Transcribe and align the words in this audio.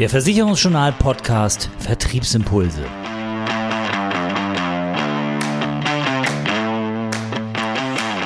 Der 0.00 0.08
Versicherungsjournal 0.08 0.92
Podcast 0.92 1.68
Vertriebsimpulse. 1.78 2.82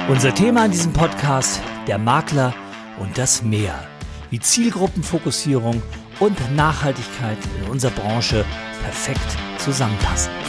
Unser 0.08 0.32
Thema 0.36 0.66
in 0.66 0.70
diesem 0.70 0.92
Podcast 0.92 1.60
der 1.88 1.98
Makler 1.98 2.54
und 3.00 3.18
das 3.18 3.42
Meer, 3.42 3.88
wie 4.30 4.38
Zielgruppenfokussierung 4.38 5.82
und 6.20 6.54
Nachhaltigkeit 6.54 7.38
in 7.60 7.68
unserer 7.68 7.90
Branche 7.90 8.44
perfekt 8.84 9.36
zusammenpassen. 9.58 10.43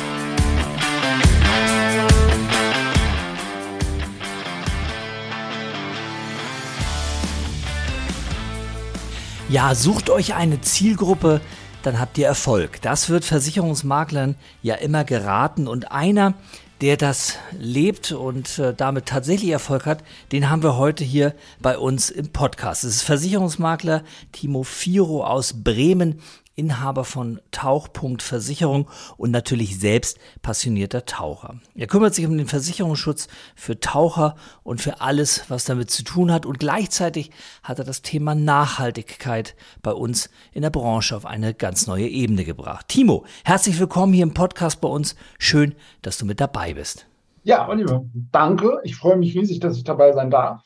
Ja, 9.48 9.76
sucht 9.76 10.10
euch 10.10 10.34
eine 10.34 10.60
Zielgruppe, 10.62 11.40
dann 11.84 12.00
habt 12.00 12.18
ihr 12.18 12.26
Erfolg. 12.26 12.82
Das 12.82 13.10
wird 13.10 13.26
Versicherungsmaklern 13.26 14.36
ja 14.64 14.74
immer 14.74 15.04
geraten 15.04 15.68
und 15.68 15.92
einer, 15.92 16.34
der 16.82 16.98
das 16.98 17.38
lebt 17.52 18.12
und 18.12 18.58
äh, 18.58 18.74
damit 18.74 19.06
tatsächlich 19.06 19.52
Erfolg 19.52 19.86
hat, 19.86 20.04
den 20.32 20.50
haben 20.50 20.64
wir 20.64 20.78
heute 20.78 21.04
hier 21.04 21.36
bei 21.62 21.78
uns 21.78 22.10
im 22.10 22.32
Podcast. 22.32 22.84
Es 22.84 22.96
ist 22.96 23.02
Versicherungsmakler 23.04 24.04
Timo 24.32 24.64
Firo 24.64 25.24
aus 25.24 25.64
Bremen. 25.64 26.22
Inhaber 26.56 27.04
von 27.04 27.42
Tauchpunkt 27.52 28.22
Versicherung 28.22 28.88
und 29.18 29.32
natürlich 29.32 29.80
selbst 29.80 30.18
passionierter 30.42 31.06
Taucher. 31.06 31.60
Er 31.76 31.88
kümmert 31.88 32.16
sich 32.16 32.26
um 32.26 32.38
den 32.38 32.48
Versicherungsschutz 32.48 33.28
für 33.56 33.80
Taucher 33.80 34.36
und 34.64 34.82
für 34.82 35.02
alles, 35.02 35.46
was 35.50 35.66
damit 35.66 35.92
zu 35.92 36.04
tun 36.04 36.32
hat. 36.32 36.46
Und 36.46 36.60
gleichzeitig 36.60 37.32
hat 37.64 37.80
er 37.80 37.86
das 37.86 38.02
Thema 38.02 38.36
Nachhaltigkeit 38.36 39.56
bei 39.82 39.92
uns 39.92 40.30
in 40.54 40.62
der 40.62 40.70
Branche 40.70 41.16
auf 41.16 41.26
eine 41.26 41.54
ganz 41.54 41.88
neue 41.88 42.08
Ebene 42.08 42.46
gebracht. 42.46 42.88
Timo, 42.88 43.26
herzlich 43.44 43.80
willkommen 43.80 44.14
hier 44.14 44.24
im 44.24 44.34
Podcast 44.34 44.80
bei 44.80 44.88
uns. 44.88 45.16
Schön, 45.38 45.76
dass 46.02 46.18
du 46.18 46.26
mit 46.26 46.40
dabei 46.40 46.74
bist. 46.74 47.06
Ja, 47.44 47.68
Oliver, 47.68 48.06
danke. 48.32 48.80
Ich 48.84 48.96
freue 48.96 49.18
mich 49.18 49.36
riesig, 49.36 49.60
dass 49.60 49.78
ich 49.78 49.84
dabei 49.84 50.14
sein 50.14 50.32
darf 50.32 50.64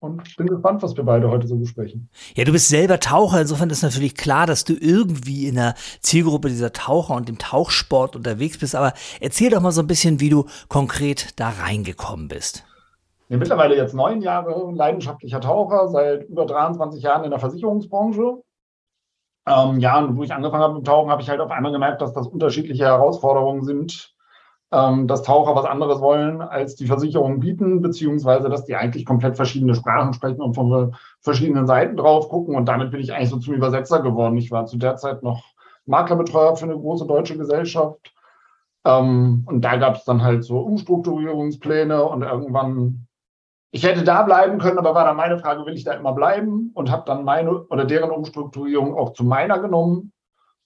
und 0.00 0.36
bin 0.36 0.46
gespannt, 0.46 0.82
was 0.82 0.96
wir 0.96 1.04
beide 1.04 1.28
heute 1.28 1.46
so 1.46 1.56
besprechen. 1.56 2.08
Ja, 2.34 2.44
du 2.44 2.52
bist 2.52 2.68
selber 2.68 3.00
Taucher, 3.00 3.40
insofern 3.40 3.70
ist 3.70 3.82
natürlich 3.82 4.14
klar, 4.14 4.46
dass 4.46 4.64
du 4.64 4.74
irgendwie 4.74 5.48
in 5.48 5.56
der 5.56 5.74
Zielgruppe 6.00 6.48
dieser 6.48 6.72
Taucher 6.72 7.14
und 7.14 7.28
dem 7.28 7.38
Tauchsport 7.38 8.14
unterwegs 8.14 8.58
bist. 8.58 8.74
Aber 8.74 8.92
erzähl 9.20 9.50
doch 9.50 9.60
mal 9.60 9.72
so 9.72 9.80
ein 9.80 9.86
bisschen, 9.86 10.20
wie 10.20 10.30
du 10.30 10.46
konkret 10.68 11.38
da 11.40 11.50
reingekommen 11.50 12.28
bist. 12.28 12.64
Ich 13.22 13.28
bin 13.30 13.40
mittlerweile 13.40 13.76
jetzt 13.76 13.94
neun 13.94 14.22
Jahre 14.22 14.72
leidenschaftlicher 14.72 15.40
Taucher, 15.40 15.88
seit 15.88 16.24
über 16.28 16.46
23 16.46 17.02
Jahren 17.02 17.24
in 17.24 17.30
der 17.30 17.40
Versicherungsbranche. 17.40 18.42
Ähm, 19.46 19.80
ja, 19.80 19.98
und 19.98 20.16
wo 20.16 20.22
ich 20.22 20.32
angefangen 20.32 20.62
habe 20.62 20.74
mit 20.74 20.86
Tauchen, 20.86 21.10
habe 21.10 21.22
ich 21.22 21.28
halt 21.28 21.40
auf 21.40 21.50
einmal 21.50 21.72
gemerkt, 21.72 22.00
dass 22.00 22.12
das 22.12 22.26
unterschiedliche 22.26 22.84
Herausforderungen 22.84 23.64
sind, 23.64 24.14
ähm, 24.70 25.06
dass 25.06 25.22
Taucher 25.22 25.54
was 25.54 25.64
anderes 25.64 26.00
wollen, 26.00 26.42
als 26.42 26.76
die 26.76 26.86
Versicherungen 26.86 27.40
bieten, 27.40 27.80
beziehungsweise 27.80 28.48
dass 28.48 28.64
die 28.64 28.76
eigentlich 28.76 29.06
komplett 29.06 29.36
verschiedene 29.36 29.74
Sprachen 29.74 30.12
sprechen 30.12 30.42
und 30.42 30.54
von 30.54 30.94
verschiedenen 31.20 31.66
Seiten 31.66 31.96
drauf 31.96 32.28
gucken. 32.28 32.54
Und 32.54 32.66
damit 32.66 32.90
bin 32.90 33.00
ich 33.00 33.12
eigentlich 33.12 33.30
so 33.30 33.38
zum 33.38 33.54
Übersetzer 33.54 34.02
geworden. 34.02 34.36
Ich 34.36 34.50
war 34.50 34.66
zu 34.66 34.76
der 34.76 34.96
Zeit 34.96 35.22
noch 35.22 35.42
Maklerbetreuer 35.86 36.56
für 36.56 36.66
eine 36.66 36.76
große 36.76 37.06
deutsche 37.06 37.38
Gesellschaft. 37.38 38.12
Ähm, 38.84 39.44
und 39.46 39.62
da 39.62 39.76
gab 39.76 39.96
es 39.96 40.04
dann 40.04 40.22
halt 40.22 40.44
so 40.44 40.58
Umstrukturierungspläne 40.58 42.04
und 42.04 42.22
irgendwann, 42.22 43.06
ich 43.70 43.84
hätte 43.84 44.04
da 44.04 44.22
bleiben 44.22 44.58
können, 44.58 44.78
aber 44.78 44.94
war 44.94 45.04
dann 45.04 45.16
meine 45.16 45.38
Frage, 45.38 45.64
will 45.64 45.74
ich 45.74 45.84
da 45.84 45.94
immer 45.94 46.12
bleiben? 46.12 46.72
Und 46.74 46.90
habe 46.90 47.04
dann 47.06 47.24
meine 47.24 47.62
oder 47.68 47.86
deren 47.86 48.10
Umstrukturierung 48.10 48.94
auch 48.94 49.14
zu 49.14 49.24
meiner 49.24 49.60
genommen 49.60 50.12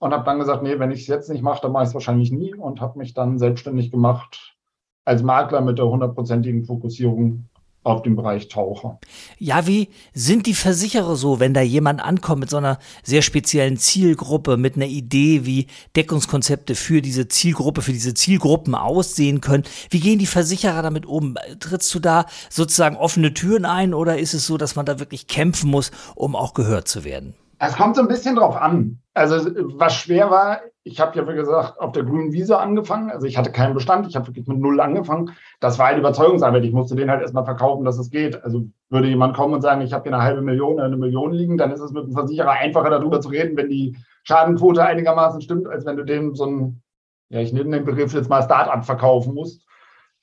und 0.02 0.12
habe 0.12 0.24
dann 0.24 0.40
gesagt, 0.40 0.64
nee, 0.64 0.80
wenn 0.80 0.90
ich 0.90 1.02
es 1.02 1.06
jetzt 1.06 1.30
nicht 1.30 1.42
mache, 1.42 1.62
dann 1.62 1.70
mache 1.70 1.84
ich 1.84 1.90
es 1.90 1.94
wahrscheinlich 1.94 2.32
nie 2.32 2.52
und 2.56 2.80
habe 2.80 2.98
mich 2.98 3.14
dann 3.14 3.38
selbstständig 3.38 3.92
gemacht 3.92 4.56
als 5.04 5.22
Makler 5.22 5.60
mit 5.60 5.78
der 5.78 5.86
hundertprozentigen 5.86 6.64
Fokussierung 6.64 7.44
auf 7.84 8.02
den 8.02 8.16
Bereich 8.16 8.48
Taucher. 8.48 8.98
Ja, 9.38 9.68
wie 9.68 9.90
sind 10.12 10.46
die 10.46 10.54
Versicherer 10.54 11.14
so, 11.14 11.38
wenn 11.38 11.54
da 11.54 11.60
jemand 11.60 12.02
ankommt 12.02 12.40
mit 12.40 12.50
so 12.50 12.56
einer 12.56 12.80
sehr 13.04 13.22
speziellen 13.22 13.76
Zielgruppe, 13.76 14.56
mit 14.56 14.74
einer 14.74 14.86
Idee, 14.86 15.46
wie 15.46 15.68
Deckungskonzepte 15.94 16.74
für 16.74 17.00
diese 17.00 17.28
Zielgruppe, 17.28 17.80
für 17.80 17.92
diese 17.92 18.14
Zielgruppen 18.14 18.74
aussehen 18.74 19.40
können? 19.40 19.62
Wie 19.90 20.00
gehen 20.00 20.18
die 20.18 20.26
Versicherer 20.26 20.82
damit 20.82 21.06
um? 21.06 21.36
Trittst 21.60 21.94
du 21.94 22.00
da 22.00 22.26
sozusagen 22.50 22.96
offene 22.96 23.34
Türen 23.34 23.64
ein 23.64 23.94
oder 23.94 24.18
ist 24.18 24.34
es 24.34 24.48
so, 24.48 24.56
dass 24.56 24.74
man 24.74 24.84
da 24.84 24.98
wirklich 24.98 25.28
kämpfen 25.28 25.70
muss, 25.70 25.92
um 26.16 26.34
auch 26.34 26.54
gehört 26.54 26.88
zu 26.88 27.04
werden? 27.04 27.36
Es 27.64 27.76
kommt 27.76 27.94
so 27.94 28.02
ein 28.02 28.08
bisschen 28.08 28.34
drauf 28.34 28.56
an. 28.56 28.98
Also 29.14 29.36
was 29.78 29.94
schwer 29.94 30.32
war, 30.32 30.62
ich 30.82 31.00
habe 31.00 31.16
ja 31.16 31.28
wie 31.28 31.34
gesagt 31.34 31.78
auf 31.78 31.92
der 31.92 32.02
grünen 32.02 32.32
Wiese 32.32 32.58
angefangen. 32.58 33.08
Also 33.08 33.28
ich 33.28 33.38
hatte 33.38 33.52
keinen 33.52 33.74
Bestand, 33.74 34.08
ich 34.08 34.16
habe 34.16 34.26
wirklich 34.26 34.48
mit 34.48 34.58
null 34.58 34.80
angefangen. 34.80 35.30
Das 35.60 35.78
war 35.78 35.86
halt 35.86 35.98
Überzeugungsarbeit. 35.98 36.64
Ich 36.64 36.72
musste 36.72 36.96
den 36.96 37.08
halt 37.08 37.22
erstmal 37.22 37.44
verkaufen, 37.44 37.84
dass 37.84 38.00
es 38.00 38.10
geht. 38.10 38.42
Also 38.42 38.66
würde 38.90 39.06
jemand 39.06 39.36
kommen 39.36 39.54
und 39.54 39.60
sagen, 39.60 39.80
ich 39.80 39.92
habe 39.92 40.02
hier 40.02 40.12
eine 40.12 40.24
halbe 40.24 40.42
Million 40.42 40.74
oder 40.74 40.86
eine 40.86 40.96
Million 40.96 41.32
liegen, 41.32 41.56
dann 41.56 41.70
ist 41.70 41.78
es 41.78 41.92
mit 41.92 42.02
dem 42.02 42.12
Versicherer 42.12 42.50
einfacher 42.50 42.90
darüber 42.90 43.20
zu 43.20 43.28
reden, 43.28 43.56
wenn 43.56 43.68
die 43.68 43.96
Schadenquote 44.24 44.84
einigermaßen 44.84 45.40
stimmt, 45.40 45.68
als 45.68 45.86
wenn 45.86 45.96
du 45.96 46.04
dem 46.04 46.34
so 46.34 46.46
ein, 46.46 46.82
ja 47.28 47.38
ich 47.38 47.52
nehme 47.52 47.70
den 47.70 47.84
Begriff 47.84 48.12
jetzt 48.12 48.28
mal 48.28 48.42
Start-up 48.42 48.84
verkaufen 48.84 49.34
musst. 49.34 49.64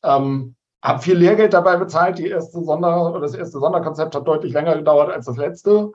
Ähm, 0.04 0.56
habe 0.84 1.02
viel 1.02 1.16
Lehrgeld 1.16 1.54
dabei 1.54 1.78
bezahlt. 1.78 2.18
Die 2.18 2.28
erste 2.28 2.62
Sonder 2.62 3.18
das 3.22 3.34
erste 3.34 3.60
Sonderkonzept 3.60 4.14
hat 4.14 4.28
deutlich 4.28 4.52
länger 4.52 4.76
gedauert 4.76 5.10
als 5.10 5.26
das 5.26 5.38
letzte. 5.38 5.94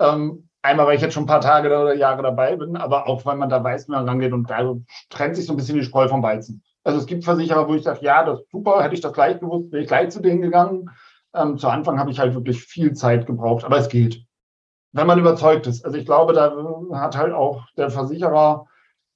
Ähm, 0.00 0.48
Einmal, 0.62 0.86
weil 0.86 0.96
ich 0.96 1.02
jetzt 1.02 1.14
schon 1.14 1.24
ein 1.24 1.28
paar 1.28 1.40
Tage 1.40 1.68
oder 1.68 1.94
Jahre 1.94 2.22
dabei 2.22 2.56
bin, 2.56 2.76
aber 2.76 3.08
auch, 3.08 3.24
weil 3.24 3.36
man 3.36 3.48
da 3.48 3.64
weiß, 3.64 3.88
wie 3.88 3.92
man 3.92 4.06
rangeht 4.06 4.32
und 4.32 4.50
da 4.50 4.74
trennt 5.08 5.36
sich 5.36 5.46
so 5.46 5.54
ein 5.54 5.56
bisschen 5.56 5.76
die 5.76 5.84
Spreu 5.84 6.06
vom 6.08 6.22
Weizen. 6.22 6.62
Also 6.84 6.98
es 6.98 7.06
gibt 7.06 7.24
Versicherer, 7.24 7.68
wo 7.68 7.74
ich 7.74 7.82
sage, 7.82 8.00
ja, 8.02 8.24
das 8.24 8.40
ist 8.40 8.50
super, 8.50 8.82
hätte 8.82 8.94
ich 8.94 9.00
das 9.00 9.12
gleich 9.12 9.40
gewusst, 9.40 9.72
wäre 9.72 9.82
ich 9.82 9.88
gleich 9.88 10.10
zu 10.10 10.20
denen 10.20 10.42
gegangen. 10.42 10.90
Ähm, 11.34 11.56
zu 11.58 11.68
Anfang 11.68 11.98
habe 11.98 12.10
ich 12.10 12.18
halt 12.18 12.34
wirklich 12.34 12.62
viel 12.62 12.92
Zeit 12.92 13.26
gebraucht, 13.26 13.64
aber 13.64 13.78
es 13.78 13.88
geht. 13.88 14.24
Wenn 14.92 15.06
man 15.06 15.18
überzeugt 15.18 15.66
ist. 15.66 15.84
Also 15.84 15.96
ich 15.96 16.04
glaube, 16.04 16.32
da 16.32 16.52
hat 16.98 17.16
halt 17.16 17.32
auch 17.32 17.64
der 17.76 17.90
Versicherer, 17.90 18.66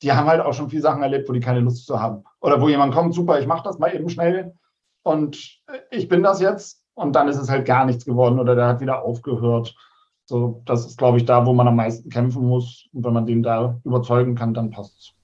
die 0.02 0.12
haben 0.12 0.28
halt 0.28 0.40
auch 0.40 0.52
schon 0.52 0.70
viele 0.70 0.82
Sachen 0.82 1.02
erlebt, 1.02 1.28
wo 1.28 1.32
die 1.32 1.40
keine 1.40 1.60
Lust 1.60 1.86
zu 1.86 2.00
haben. 2.00 2.24
Oder 2.40 2.60
wo 2.60 2.68
jemand 2.68 2.94
kommt, 2.94 3.14
super, 3.14 3.40
ich 3.40 3.46
mache 3.46 3.64
das 3.64 3.78
mal 3.78 3.94
eben 3.94 4.08
schnell 4.08 4.54
und 5.02 5.60
ich 5.90 6.08
bin 6.08 6.22
das 6.22 6.40
jetzt 6.40 6.84
und 6.94 7.14
dann 7.16 7.28
ist 7.28 7.38
es 7.38 7.50
halt 7.50 7.66
gar 7.66 7.84
nichts 7.84 8.04
geworden 8.04 8.38
oder 8.38 8.54
der 8.54 8.68
hat 8.68 8.80
wieder 8.80 9.02
aufgehört. 9.02 9.74
So, 10.26 10.62
das 10.64 10.86
ist, 10.86 10.98
glaube 10.98 11.18
ich, 11.18 11.24
da, 11.26 11.44
wo 11.44 11.52
man 11.52 11.68
am 11.68 11.76
meisten 11.76 12.08
kämpfen 12.08 12.46
muss. 12.46 12.88
Und 12.92 13.04
wenn 13.04 13.12
man 13.12 13.26
den 13.26 13.42
da 13.42 13.80
überzeugen 13.84 14.34
kann, 14.34 14.54
dann 14.54 14.70
passt 14.70 14.98
es. 14.98 15.14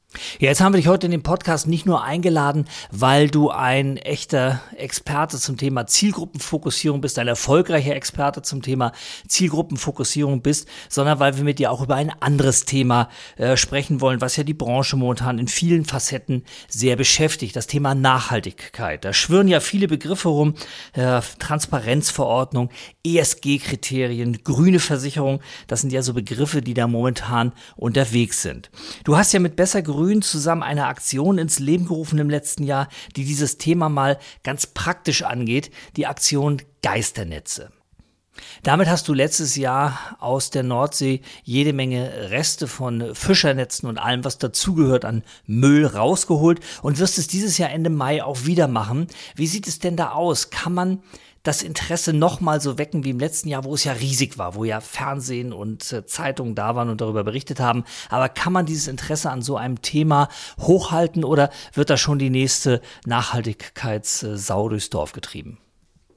Ja, 0.41 0.49
jetzt 0.49 0.61
haben 0.61 0.73
wir 0.73 0.79
dich 0.79 0.89
heute 0.89 1.07
in 1.07 1.13
den 1.13 1.23
Podcast 1.23 1.69
nicht 1.69 1.87
nur 1.87 2.03
eingeladen, 2.03 2.65
weil 2.91 3.31
du 3.31 3.51
ein 3.51 3.97
echter 3.97 4.61
Experte 4.77 5.39
zum 5.39 5.57
Thema 5.57 5.87
Zielgruppenfokussierung 5.87 7.01
bist, 7.01 7.17
ein 7.21 7.29
erfolgreicher 7.29 7.95
Experte 7.95 8.43
zum 8.43 8.61
Thema 8.61 8.91
Zielgruppenfokussierung 9.29 10.43
bist, 10.43 10.67
sondern 10.89 11.21
weil 11.21 11.37
wir 11.37 11.45
mit 11.45 11.61
dir 11.61 11.71
auch 11.71 11.81
über 11.81 11.95
ein 11.95 12.11
anderes 12.19 12.65
Thema 12.65 13.09
äh, 13.37 13.57
sprechen 13.57 14.01
wollen, 14.01 14.21
was 14.21 14.37
ja 14.37 14.43
die 14.43 14.55
Branche 14.55 14.97
momentan 14.97 15.39
in 15.39 15.47
vielen 15.47 15.85
Facetten 15.85 16.43
sehr 16.69 16.97
beschäftigt, 16.97 17.55
das 17.55 17.69
Thema 17.69 17.95
Nachhaltigkeit. 17.95 19.05
Da 19.05 19.13
schwirren 19.13 19.47
ja 19.47 19.61
viele 19.61 19.87
Begriffe 19.87 20.29
rum, 20.29 20.55
äh, 20.95 21.21
Transparenzverordnung, 21.39 22.71
ESG-Kriterien, 23.07 24.43
grüne 24.43 24.81
Versicherung, 24.81 25.41
das 25.69 25.83
sind 25.83 25.93
ja 25.93 26.03
so 26.03 26.15
Begriffe, 26.15 26.63
die 26.63 26.75
da 26.75 26.89
momentan 26.89 27.53
unterwegs 27.77 28.43
sind. 28.43 28.71
Du 29.05 29.17
hast 29.17 29.33
ja 29.33 29.39
mit 29.39 29.55
besser 29.55 29.83
Grün 30.01 30.23
zusammen 30.23 30.63
eine 30.63 30.87
Aktion 30.87 31.37
ins 31.37 31.59
Leben 31.59 31.85
gerufen 31.85 32.19
im 32.19 32.31
letzten 32.31 32.63
Jahr, 32.63 32.89
die 33.17 33.27
dieses 33.27 33.59
Thema 33.59 33.91
mal 33.91 34.19
ganz 34.43 34.67
praktisch 34.67 35.25
angeht, 35.25 35.71
die 35.97 36.07
Aktion 36.07 36.63
Geisternetze. 36.81 37.71
Damit 38.63 38.89
hast 38.89 39.09
du 39.09 39.13
letztes 39.13 39.57
Jahr 39.57 40.17
aus 40.19 40.49
der 40.49 40.63
Nordsee 40.63 41.21
jede 41.43 41.75
Menge 41.75 42.31
Reste 42.31 42.67
von 42.67 43.15
Fischernetzen 43.15 43.91
und 43.91 43.99
allem, 43.99 44.25
was 44.25 44.39
dazugehört 44.39 45.05
an 45.05 45.23
Müll 45.45 45.85
rausgeholt 45.85 46.61
und 46.81 46.99
wirst 46.99 47.19
es 47.19 47.27
dieses 47.27 47.59
Jahr 47.59 47.69
Ende 47.69 47.91
Mai 47.91 48.25
auch 48.25 48.47
wieder 48.47 48.69
machen. 48.69 49.07
Wie 49.37 49.47
sieht 49.47 49.69
es 49.69 49.81
denn 49.81 49.97
da 49.97 50.13
aus? 50.13 50.49
Kann 50.49 50.73
man 50.73 51.03
das 51.43 51.63
Interesse 51.63 52.13
nochmal 52.13 52.61
so 52.61 52.79
wecken 52.79 53.05
wie 53.05 53.11
im 53.11 53.19
letzten 53.19 53.49
Jahr, 53.49 53.65
wo 53.65 53.75
es 53.75 53.85
ja 53.85 53.93
riesig 53.93 54.39
war, 54.39 54.55
wo 54.55 54.65
ja 54.65 54.81
Fernsehen 54.81 55.53
und 55.53 55.93
äh, 55.93 56.05
Zeitungen 56.05 56.55
da 56.55 56.75
waren 56.75 56.91
und 56.91 57.01
darüber 57.01 57.25
berichtet 57.25 57.61
haben. 57.61 57.85
Aber 58.09 58.29
kann 58.29 58.53
man 58.53 58.67
dieses 58.67 58.89
Interesse 58.89 59.31
an 59.31 59.43
so 59.43 59.57
einem 59.57 59.81
Thema 59.83 60.29
hochhalten 60.59 61.25
oder 61.25 61.51
wird 61.73 61.91
da 61.91 61.97
schon 61.97 62.19
die 62.19 62.31
nächste 62.31 62.81
Nachhaltigkeitssau 63.07 64.69
durchs 64.69 64.91
Dorf 64.91 65.13
getrieben? 65.13 65.59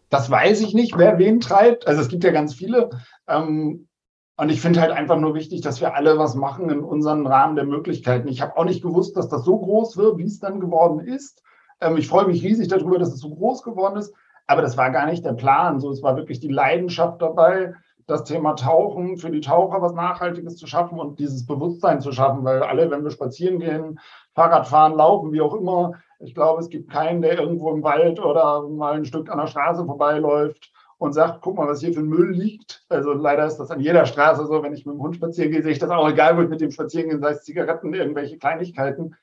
Das 0.09 0.29
weiß 0.29 0.61
ich 0.61 0.73
nicht, 0.73 0.97
wer 0.97 1.17
wen 1.17 1.39
treibt. 1.39 1.87
Also 1.87 2.01
es 2.01 2.09
gibt 2.09 2.23
ja 2.23 2.31
ganz 2.31 2.53
viele. 2.53 2.89
Ähm 3.27 3.87
und 4.35 4.49
ich 4.49 4.61
finde 4.61 4.81
halt 4.81 4.91
einfach 4.91 5.19
nur 5.19 5.35
wichtig, 5.35 5.61
dass 5.61 5.79
wir 5.79 5.93
alle 5.93 6.17
was 6.17 6.33
machen 6.33 6.69
in 6.69 6.79
unserem 6.79 7.27
Rahmen 7.27 7.55
der 7.55 7.65
Möglichkeiten. 7.65 8.27
Ich 8.27 8.41
habe 8.41 8.57
auch 8.57 8.65
nicht 8.65 8.81
gewusst, 8.81 9.15
dass 9.15 9.29
das 9.29 9.45
so 9.45 9.59
groß 9.59 9.95
wird, 9.95 10.17
wie 10.17 10.23
es 10.23 10.39
dann 10.39 10.59
geworden 10.59 10.99
ist. 10.99 11.43
Ähm, 11.79 11.97
ich 11.97 12.07
freue 12.07 12.25
mich 12.25 12.43
riesig 12.43 12.67
darüber, 12.67 12.97
dass 12.97 13.13
es 13.13 13.19
so 13.19 13.29
groß 13.29 13.61
geworden 13.61 13.97
ist. 13.97 14.11
Aber 14.47 14.61
das 14.61 14.77
war 14.77 14.91
gar 14.91 15.05
nicht 15.05 15.25
der 15.25 15.33
Plan. 15.33 15.79
So, 15.79 15.89
es 15.89 16.03
war 16.03 16.15
wirklich 16.17 16.39
die 16.39 16.49
Leidenschaft 16.49 17.21
dabei, 17.21 17.73
das 18.07 18.25
Thema 18.25 18.55
Tauchen 18.55 19.17
für 19.17 19.31
die 19.31 19.41
Taucher 19.41 19.81
was 19.81 19.93
Nachhaltiges 19.93 20.57
zu 20.57 20.67
schaffen 20.67 20.99
und 20.99 21.19
dieses 21.19 21.45
Bewusstsein 21.45 22.01
zu 22.01 22.11
schaffen, 22.11 22.43
weil 22.43 22.61
alle, 22.61 22.91
wenn 22.91 23.03
wir 23.03 23.11
spazieren 23.11 23.59
gehen, 23.59 23.99
Fahrrad 24.35 24.67
fahren, 24.67 24.95
laufen, 24.95 25.31
wie 25.31 25.41
auch 25.41 25.53
immer, 25.53 25.93
ich 26.19 26.35
glaube, 26.35 26.61
es 26.61 26.69
gibt 26.69 26.91
keinen, 26.91 27.21
der 27.21 27.39
irgendwo 27.39 27.71
im 27.71 27.83
Wald 27.83 28.19
oder 28.19 28.67
mal 28.67 28.93
ein 28.93 29.05
Stück 29.05 29.29
an 29.29 29.37
der 29.37 29.47
Straße 29.47 29.85
vorbeiläuft 29.85 30.71
und 30.97 31.13
sagt, 31.13 31.41
guck 31.41 31.57
mal, 31.57 31.67
was 31.67 31.81
hier 31.81 31.93
für 31.93 32.01
Müll 32.01 32.31
liegt. 32.31 32.85
Also 32.89 33.13
leider 33.13 33.45
ist 33.45 33.57
das 33.57 33.71
an 33.71 33.79
jeder 33.79 34.05
Straße 34.05 34.45
so, 34.45 34.63
wenn 34.63 34.73
ich 34.73 34.85
mit 34.85 34.95
dem 34.95 35.01
Hund 35.01 35.15
spazieren 35.15 35.51
gehe, 35.51 35.61
sehe 35.61 35.73
ich 35.73 35.79
das 35.79 35.89
auch, 35.89 36.07
egal 36.09 36.37
wo 36.37 36.41
ich 36.41 36.49
mit 36.49 36.61
dem 36.61 36.71
spazieren 36.71 37.09
gehe, 37.09 37.19
sei 37.19 37.31
es 37.31 37.43
Zigaretten, 37.43 37.93
irgendwelche 37.93 38.37
Kleinigkeiten. 38.37 39.15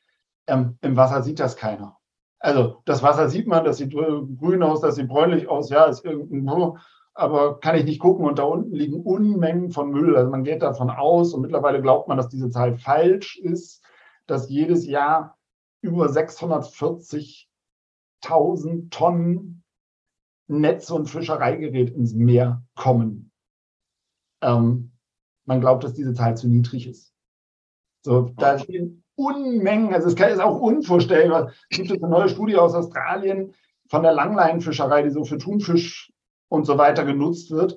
Ähm, 0.46 0.78
Im 0.82 0.96
Wasser 0.96 1.22
sieht 1.22 1.40
das 1.40 1.56
keiner. 1.56 1.99
Also 2.40 2.82
das 2.86 3.02
Wasser 3.02 3.28
sieht 3.28 3.46
man, 3.46 3.64
das 3.64 3.76
sieht 3.76 3.92
grün 3.92 4.62
aus, 4.62 4.80
das 4.80 4.96
sieht 4.96 5.08
bräunlich 5.08 5.48
aus, 5.48 5.68
ja, 5.68 5.84
ist 5.84 6.04
irgendwo, 6.04 6.78
aber 7.12 7.60
kann 7.60 7.76
ich 7.76 7.84
nicht 7.84 8.00
gucken 8.00 8.24
und 8.24 8.38
da 8.38 8.44
unten 8.44 8.74
liegen 8.74 9.02
Unmengen 9.02 9.70
von 9.70 9.90
Müll. 9.90 10.16
Also 10.16 10.30
man 10.30 10.42
geht 10.42 10.62
davon 10.62 10.88
aus 10.88 11.34
und 11.34 11.42
mittlerweile 11.42 11.82
glaubt 11.82 12.08
man, 12.08 12.16
dass 12.16 12.30
diese 12.30 12.48
Zahl 12.48 12.78
falsch 12.78 13.38
ist, 13.38 13.84
dass 14.26 14.48
jedes 14.48 14.86
Jahr 14.86 15.36
über 15.82 16.06
640.000 16.06 18.90
Tonnen 18.90 19.62
Netz- 20.46 20.90
und 20.90 21.10
Fischereigerät 21.10 21.90
ins 21.90 22.14
Meer 22.14 22.64
kommen. 22.74 23.30
Ähm, 24.42 24.92
man 25.44 25.60
glaubt, 25.60 25.84
dass 25.84 25.92
diese 25.92 26.14
Zahl 26.14 26.36
zu 26.36 26.48
niedrig 26.48 26.86
ist. 26.86 27.12
So, 28.02 28.30
da 28.36 28.58
stehen 28.58 29.04
Unmengen, 29.20 29.92
also 29.92 30.08
es 30.08 30.14
ist 30.14 30.40
auch 30.40 30.60
unvorstellbar. 30.60 31.52
Es 31.68 31.76
gibt 31.76 32.02
eine 32.02 32.10
neue 32.10 32.30
Studie 32.30 32.56
aus 32.56 32.74
Australien 32.74 33.52
von 33.88 34.02
der 34.02 34.12
Langleinenfischerei, 34.12 35.02
die 35.02 35.10
so 35.10 35.24
für 35.24 35.36
Thunfisch 35.36 36.10
und 36.48 36.64
so 36.64 36.78
weiter 36.78 37.04
genutzt 37.04 37.50
wird. 37.50 37.76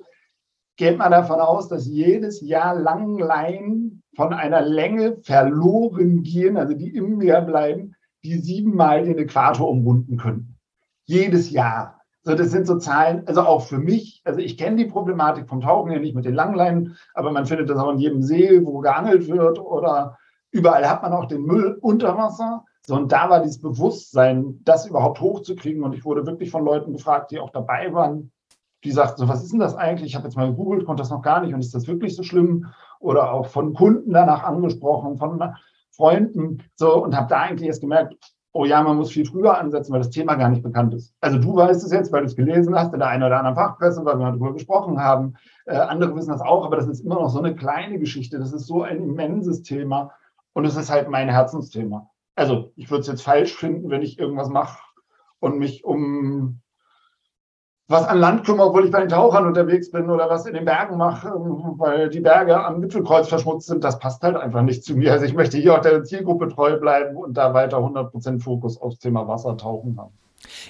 Geht 0.76 0.96
man 0.96 1.12
davon 1.12 1.40
aus, 1.40 1.68
dass 1.68 1.86
jedes 1.86 2.40
Jahr 2.40 2.74
Langleinen 2.74 4.02
von 4.16 4.32
einer 4.32 4.62
Länge 4.62 5.18
verloren 5.22 6.22
gehen, 6.22 6.56
also 6.56 6.72
die 6.72 6.96
im 6.96 7.18
Meer 7.18 7.42
bleiben, 7.42 7.94
die 8.24 8.38
siebenmal 8.38 9.04
den 9.04 9.18
Äquator 9.18 9.68
umrunden 9.68 10.16
können. 10.16 10.56
Jedes 11.04 11.50
Jahr. 11.50 12.00
So, 12.22 12.34
das 12.34 12.50
sind 12.50 12.66
so 12.66 12.78
Zahlen, 12.78 13.24
also 13.26 13.42
auch 13.42 13.66
für 13.66 13.76
mich, 13.76 14.22
also 14.24 14.40
ich 14.40 14.56
kenne 14.56 14.76
die 14.76 14.86
Problematik 14.86 15.46
vom 15.46 15.60
Tauchen 15.60 15.92
ja 15.92 15.98
nicht 15.98 16.14
mit 16.14 16.24
den 16.24 16.34
Langleinen, 16.34 16.96
aber 17.12 17.30
man 17.30 17.44
findet 17.44 17.68
das 17.68 17.78
auch 17.78 17.92
in 17.92 17.98
jedem 17.98 18.22
See, 18.22 18.64
wo 18.64 18.78
geangelt 18.78 19.28
wird 19.28 19.58
oder 19.58 20.16
Überall 20.54 20.88
hat 20.88 21.02
man 21.02 21.12
auch 21.12 21.24
den 21.24 21.42
Müll 21.42 21.78
unter 21.80 22.16
Wasser. 22.16 22.64
So, 22.86 22.94
und 22.94 23.10
da 23.10 23.28
war 23.28 23.40
dieses 23.40 23.60
Bewusstsein, 23.60 24.60
das 24.62 24.86
überhaupt 24.86 25.20
hochzukriegen. 25.20 25.82
Und 25.82 25.94
ich 25.94 26.04
wurde 26.04 26.26
wirklich 26.26 26.52
von 26.52 26.64
Leuten 26.64 26.92
gefragt, 26.92 27.32
die 27.32 27.40
auch 27.40 27.50
dabei 27.50 27.92
waren, 27.92 28.30
die 28.84 28.92
sagten 28.92 29.20
so, 29.20 29.28
was 29.28 29.42
ist 29.42 29.52
denn 29.52 29.58
das 29.58 29.74
eigentlich? 29.74 30.10
Ich 30.10 30.14
habe 30.14 30.26
jetzt 30.26 30.36
mal 30.36 30.48
gegoogelt, 30.48 30.86
konnte 30.86 31.00
das 31.00 31.10
noch 31.10 31.22
gar 31.22 31.40
nicht. 31.40 31.52
Und 31.52 31.58
ist 31.60 31.74
das 31.74 31.88
wirklich 31.88 32.14
so 32.14 32.22
schlimm? 32.22 32.66
Oder 33.00 33.32
auch 33.32 33.46
von 33.46 33.74
Kunden 33.74 34.12
danach 34.12 34.44
angesprochen, 34.44 35.16
von 35.16 35.42
Freunden. 35.90 36.62
So, 36.76 37.02
und 37.02 37.16
habe 37.16 37.28
da 37.28 37.40
eigentlich 37.40 37.66
erst 37.66 37.80
gemerkt, 37.80 38.14
oh 38.52 38.64
ja, 38.64 38.80
man 38.80 38.96
muss 38.96 39.10
viel 39.10 39.26
früher 39.26 39.58
ansetzen, 39.58 39.92
weil 39.92 40.00
das 40.00 40.10
Thema 40.10 40.36
gar 40.36 40.50
nicht 40.50 40.62
bekannt 40.62 40.94
ist. 40.94 41.12
Also 41.20 41.38
du 41.38 41.56
weißt 41.56 41.84
es 41.84 41.90
jetzt, 41.90 42.12
weil 42.12 42.20
du 42.20 42.26
es 42.26 42.36
gelesen 42.36 42.76
hast 42.76 42.92
in 42.92 43.00
der 43.00 43.08
einen 43.08 43.24
oder 43.24 43.38
anderen 43.38 43.56
Fachpresse, 43.56 44.04
weil 44.04 44.20
wir 44.20 44.26
darüber 44.26 44.52
gesprochen 44.52 45.00
haben. 45.00 45.34
Äh, 45.66 45.78
andere 45.78 46.14
wissen 46.14 46.30
das 46.30 46.40
auch, 46.40 46.64
aber 46.64 46.76
das 46.76 46.86
ist 46.86 47.00
immer 47.00 47.16
noch 47.16 47.30
so 47.30 47.40
eine 47.40 47.56
kleine 47.56 47.98
Geschichte. 47.98 48.38
Das 48.38 48.52
ist 48.52 48.66
so 48.66 48.82
ein 48.82 49.02
immenses 49.02 49.62
Thema. 49.62 50.12
Und 50.54 50.64
es 50.64 50.76
ist 50.76 50.90
halt 50.90 51.10
mein 51.10 51.28
Herzensthema. 51.28 52.10
Also 52.36 52.72
ich 52.76 52.90
würde 52.90 53.02
es 53.02 53.08
jetzt 53.08 53.22
falsch 53.22 53.54
finden, 53.54 53.90
wenn 53.90 54.02
ich 54.02 54.18
irgendwas 54.18 54.48
mache 54.48 54.78
und 55.40 55.58
mich 55.58 55.84
um 55.84 56.60
was 57.86 58.06
an 58.06 58.18
Land 58.18 58.46
kümmere, 58.46 58.68
obwohl 58.68 58.86
ich 58.86 58.90
bei 58.90 59.00
den 59.00 59.10
Tauchern 59.10 59.46
unterwegs 59.46 59.90
bin 59.90 60.08
oder 60.08 60.30
was 60.30 60.46
in 60.46 60.54
den 60.54 60.64
Bergen 60.64 60.96
mache, 60.96 61.28
weil 61.28 62.08
die 62.08 62.20
Berge 62.20 62.64
am 62.64 62.80
Gipfelkreuz 62.80 63.28
verschmutzt 63.28 63.66
sind, 63.66 63.84
das 63.84 63.98
passt 63.98 64.22
halt 64.22 64.36
einfach 64.36 64.62
nicht 64.62 64.84
zu 64.84 64.96
mir. 64.96 65.12
Also 65.12 65.26
ich 65.26 65.34
möchte 65.34 65.58
hier 65.58 65.74
auch 65.74 65.82
der 65.82 66.02
Zielgruppe 66.02 66.48
treu 66.48 66.78
bleiben 66.78 67.16
und 67.16 67.36
da 67.36 67.52
weiter 67.52 67.78
100% 67.78 68.42
Fokus 68.42 68.80
aufs 68.80 69.00
Thema 69.00 69.28
Wassertauchen 69.28 69.98
haben. 69.98 70.18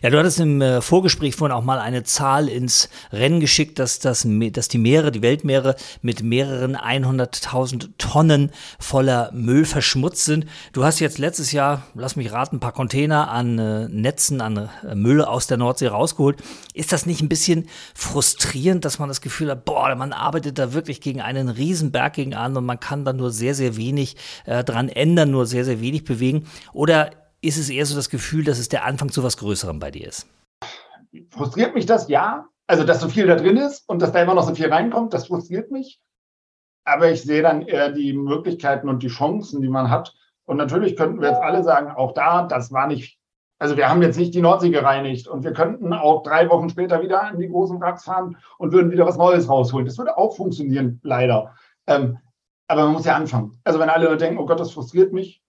Ja, 0.02 0.10
du 0.10 0.18
hattest 0.18 0.40
im 0.40 0.60
äh, 0.60 0.80
Vorgespräch 0.80 1.36
vorhin 1.36 1.56
auch 1.56 1.64
mal 1.64 1.78
eine 1.78 2.02
Zahl 2.04 2.48
ins 2.48 2.88
Rennen 3.12 3.40
geschickt, 3.40 3.78
dass, 3.78 3.98
das, 3.98 4.26
dass 4.52 4.68
die 4.68 4.78
Meere, 4.78 5.12
die 5.12 5.22
Weltmeere 5.22 5.76
mit 6.02 6.22
mehreren 6.22 6.76
100.000 6.76 7.90
Tonnen 7.98 8.50
voller 8.78 9.30
Müll 9.32 9.64
verschmutzt 9.64 10.24
sind. 10.24 10.46
Du 10.72 10.84
hast 10.84 11.00
jetzt 11.00 11.18
letztes 11.18 11.52
Jahr, 11.52 11.86
lass 11.94 12.16
mich 12.16 12.32
raten, 12.32 12.56
ein 12.56 12.60
paar 12.60 12.72
Container 12.72 13.30
an 13.30 13.58
äh, 13.58 13.88
Netzen, 13.88 14.40
an 14.40 14.68
äh, 14.86 14.94
Müll 14.94 15.22
aus 15.22 15.46
der 15.46 15.56
Nordsee 15.56 15.88
rausgeholt. 15.88 16.38
Ist 16.74 16.92
das 16.92 17.06
nicht 17.06 17.22
ein 17.22 17.28
bisschen 17.28 17.68
frustrierend, 17.94 18.84
dass 18.84 18.98
man 18.98 19.08
das 19.08 19.20
Gefühl 19.20 19.50
hat, 19.50 19.64
boah, 19.64 19.94
man 19.94 20.12
arbeitet 20.12 20.58
da 20.58 20.72
wirklich 20.72 21.00
gegen 21.00 21.20
einen 21.20 21.48
Riesenberg 21.48 22.14
gegen 22.14 22.34
an 22.34 22.56
und 22.56 22.64
man 22.64 22.80
kann 22.80 23.04
da 23.04 23.12
nur 23.12 23.30
sehr, 23.30 23.54
sehr 23.54 23.76
wenig 23.76 24.16
dran 24.44 24.88
ändern, 24.88 25.30
nur 25.30 25.46
sehr, 25.46 25.64
sehr 25.64 25.80
wenig 25.80 26.04
bewegen? 26.04 26.46
Oder 26.72 27.10
ist 27.44 27.58
es 27.58 27.69
eher 27.69 27.87
so 27.87 27.94
das 27.94 28.11
Gefühl, 28.11 28.44
dass 28.44 28.58
es 28.58 28.69
der 28.69 28.85
Anfang 28.85 29.11
zu 29.11 29.23
was 29.23 29.37
Größerem 29.37 29.79
bei 29.79 29.91
dir 29.91 30.08
ist? 30.08 30.26
Frustriert 31.31 31.75
mich 31.75 31.87
das? 31.87 32.08
Ja. 32.08 32.49
Also, 32.67 32.85
dass 32.85 33.00
so 33.00 33.08
viel 33.08 33.26
da 33.26 33.37
drin 33.37 33.58
ist 33.58 33.87
und 33.88 34.00
dass 34.00 34.12
da 34.12 34.23
immer 34.23 34.35
noch 34.35 34.49
so 34.49 34.55
viel 34.55 34.73
reinkommt, 34.73 35.12
das 35.12 35.26
frustriert 35.26 35.70
mich. 35.70 36.00
Aber 36.85 37.11
ich 37.11 37.23
sehe 37.23 37.43
dann 37.43 37.62
eher 37.62 37.93
die 37.93 38.14
Möglichkeiten 38.14 38.88
und 38.88 39.02
die 39.02 39.08
Chancen, 39.08 39.61
die 39.61 39.69
man 39.69 39.91
hat. 39.91 40.14
Und 40.46 40.56
natürlich 40.56 40.96
könnten 40.96 41.20
wir 41.20 41.29
jetzt 41.29 41.43
alle 41.43 41.62
sagen, 41.62 41.91
auch 41.91 42.12
da, 42.12 42.46
das 42.46 42.73
war 42.73 42.87
nicht, 42.87 43.19
also 43.58 43.76
wir 43.76 43.88
haben 43.88 44.02
jetzt 44.02 44.19
nicht 44.19 44.35
die 44.35 44.41
Nordsee 44.41 44.70
gereinigt 44.70 45.29
und 45.29 45.44
wir 45.44 45.52
könnten 45.52 45.93
auch 45.93 46.23
drei 46.23 46.49
Wochen 46.50 46.69
später 46.69 47.02
wieder 47.02 47.31
in 47.31 47.38
die 47.38 47.49
großen 47.49 47.81
Wracks 47.81 48.05
fahren 48.05 48.37
und 48.58 48.73
würden 48.73 48.91
wieder 48.91 49.06
was 49.06 49.17
Neues 49.17 49.49
rausholen. 49.49 49.87
Das 49.87 49.99
würde 49.99 50.17
auch 50.17 50.37
funktionieren, 50.37 51.00
leider. 51.02 51.55
Ähm, 51.87 52.19
aber 52.69 52.85
man 52.85 52.94
muss 52.94 53.05
ja 53.06 53.14
anfangen. 53.14 53.58
Also 53.64 53.79
wenn 53.79 53.91
alle 53.91 54.17
denken, 54.17 54.38
oh 54.38 54.46
Gott, 54.46 54.61
das 54.61 54.73
frustriert 54.73 55.12
mich, 55.12 55.44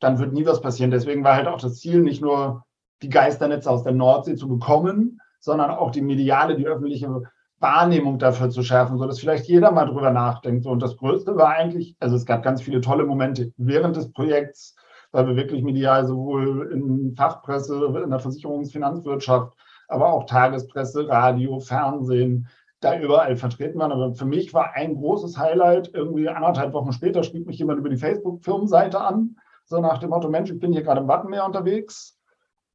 dann 0.00 0.18
wird 0.18 0.32
nie 0.32 0.46
was 0.46 0.60
passieren. 0.60 0.90
Deswegen 0.90 1.24
war 1.24 1.34
halt 1.34 1.48
auch 1.48 1.60
das 1.60 1.78
Ziel, 1.78 2.00
nicht 2.00 2.22
nur 2.22 2.64
die 3.02 3.08
Geisternetze 3.08 3.70
aus 3.70 3.82
der 3.82 3.92
Nordsee 3.92 4.36
zu 4.36 4.48
bekommen, 4.48 5.20
sondern 5.40 5.70
auch 5.70 5.90
die 5.90 6.02
mediale, 6.02 6.56
die 6.56 6.66
öffentliche 6.66 7.22
Wahrnehmung 7.58 8.18
dafür 8.18 8.50
zu 8.50 8.62
schärfen, 8.62 8.98
sodass 8.98 9.20
vielleicht 9.20 9.46
jeder 9.46 9.70
mal 9.70 9.86
drüber 9.86 10.10
nachdenkt. 10.10 10.66
Und 10.66 10.80
das 10.80 10.96
Größte 10.96 11.36
war 11.36 11.50
eigentlich, 11.50 11.96
also 12.00 12.16
es 12.16 12.26
gab 12.26 12.42
ganz 12.42 12.60
viele 12.62 12.80
tolle 12.80 13.06
Momente 13.06 13.52
während 13.56 13.96
des 13.96 14.12
Projekts, 14.12 14.76
weil 15.12 15.26
wir 15.26 15.36
wirklich 15.36 15.62
medial 15.62 16.06
sowohl 16.06 16.70
in 16.72 17.14
Fachpresse, 17.16 17.86
in 18.02 18.10
der 18.10 18.18
Versicherungsfinanzwirtschaft, 18.18 19.54
aber 19.88 20.12
auch 20.12 20.26
Tagespresse, 20.26 21.08
Radio, 21.08 21.60
Fernsehen, 21.60 22.48
da 22.80 22.98
überall 22.98 23.36
vertreten 23.36 23.78
waren. 23.78 23.92
Aber 23.92 24.14
für 24.14 24.26
mich 24.26 24.52
war 24.52 24.74
ein 24.74 24.96
großes 24.96 25.38
Highlight, 25.38 25.90
irgendwie 25.94 26.28
anderthalb 26.28 26.74
Wochen 26.74 26.92
später 26.92 27.22
schrieb 27.22 27.46
mich 27.46 27.58
jemand 27.58 27.78
über 27.78 27.88
die 27.88 27.96
Facebook-Firmenseite 27.96 29.00
an 29.00 29.36
so 29.66 29.80
nach 29.80 29.98
dem 29.98 30.10
Motto, 30.10 30.28
Mensch, 30.28 30.50
ich 30.50 30.60
bin 30.60 30.72
hier 30.72 30.82
gerade 30.82 31.00
im 31.00 31.08
Wattenmeer 31.08 31.44
unterwegs 31.44 32.18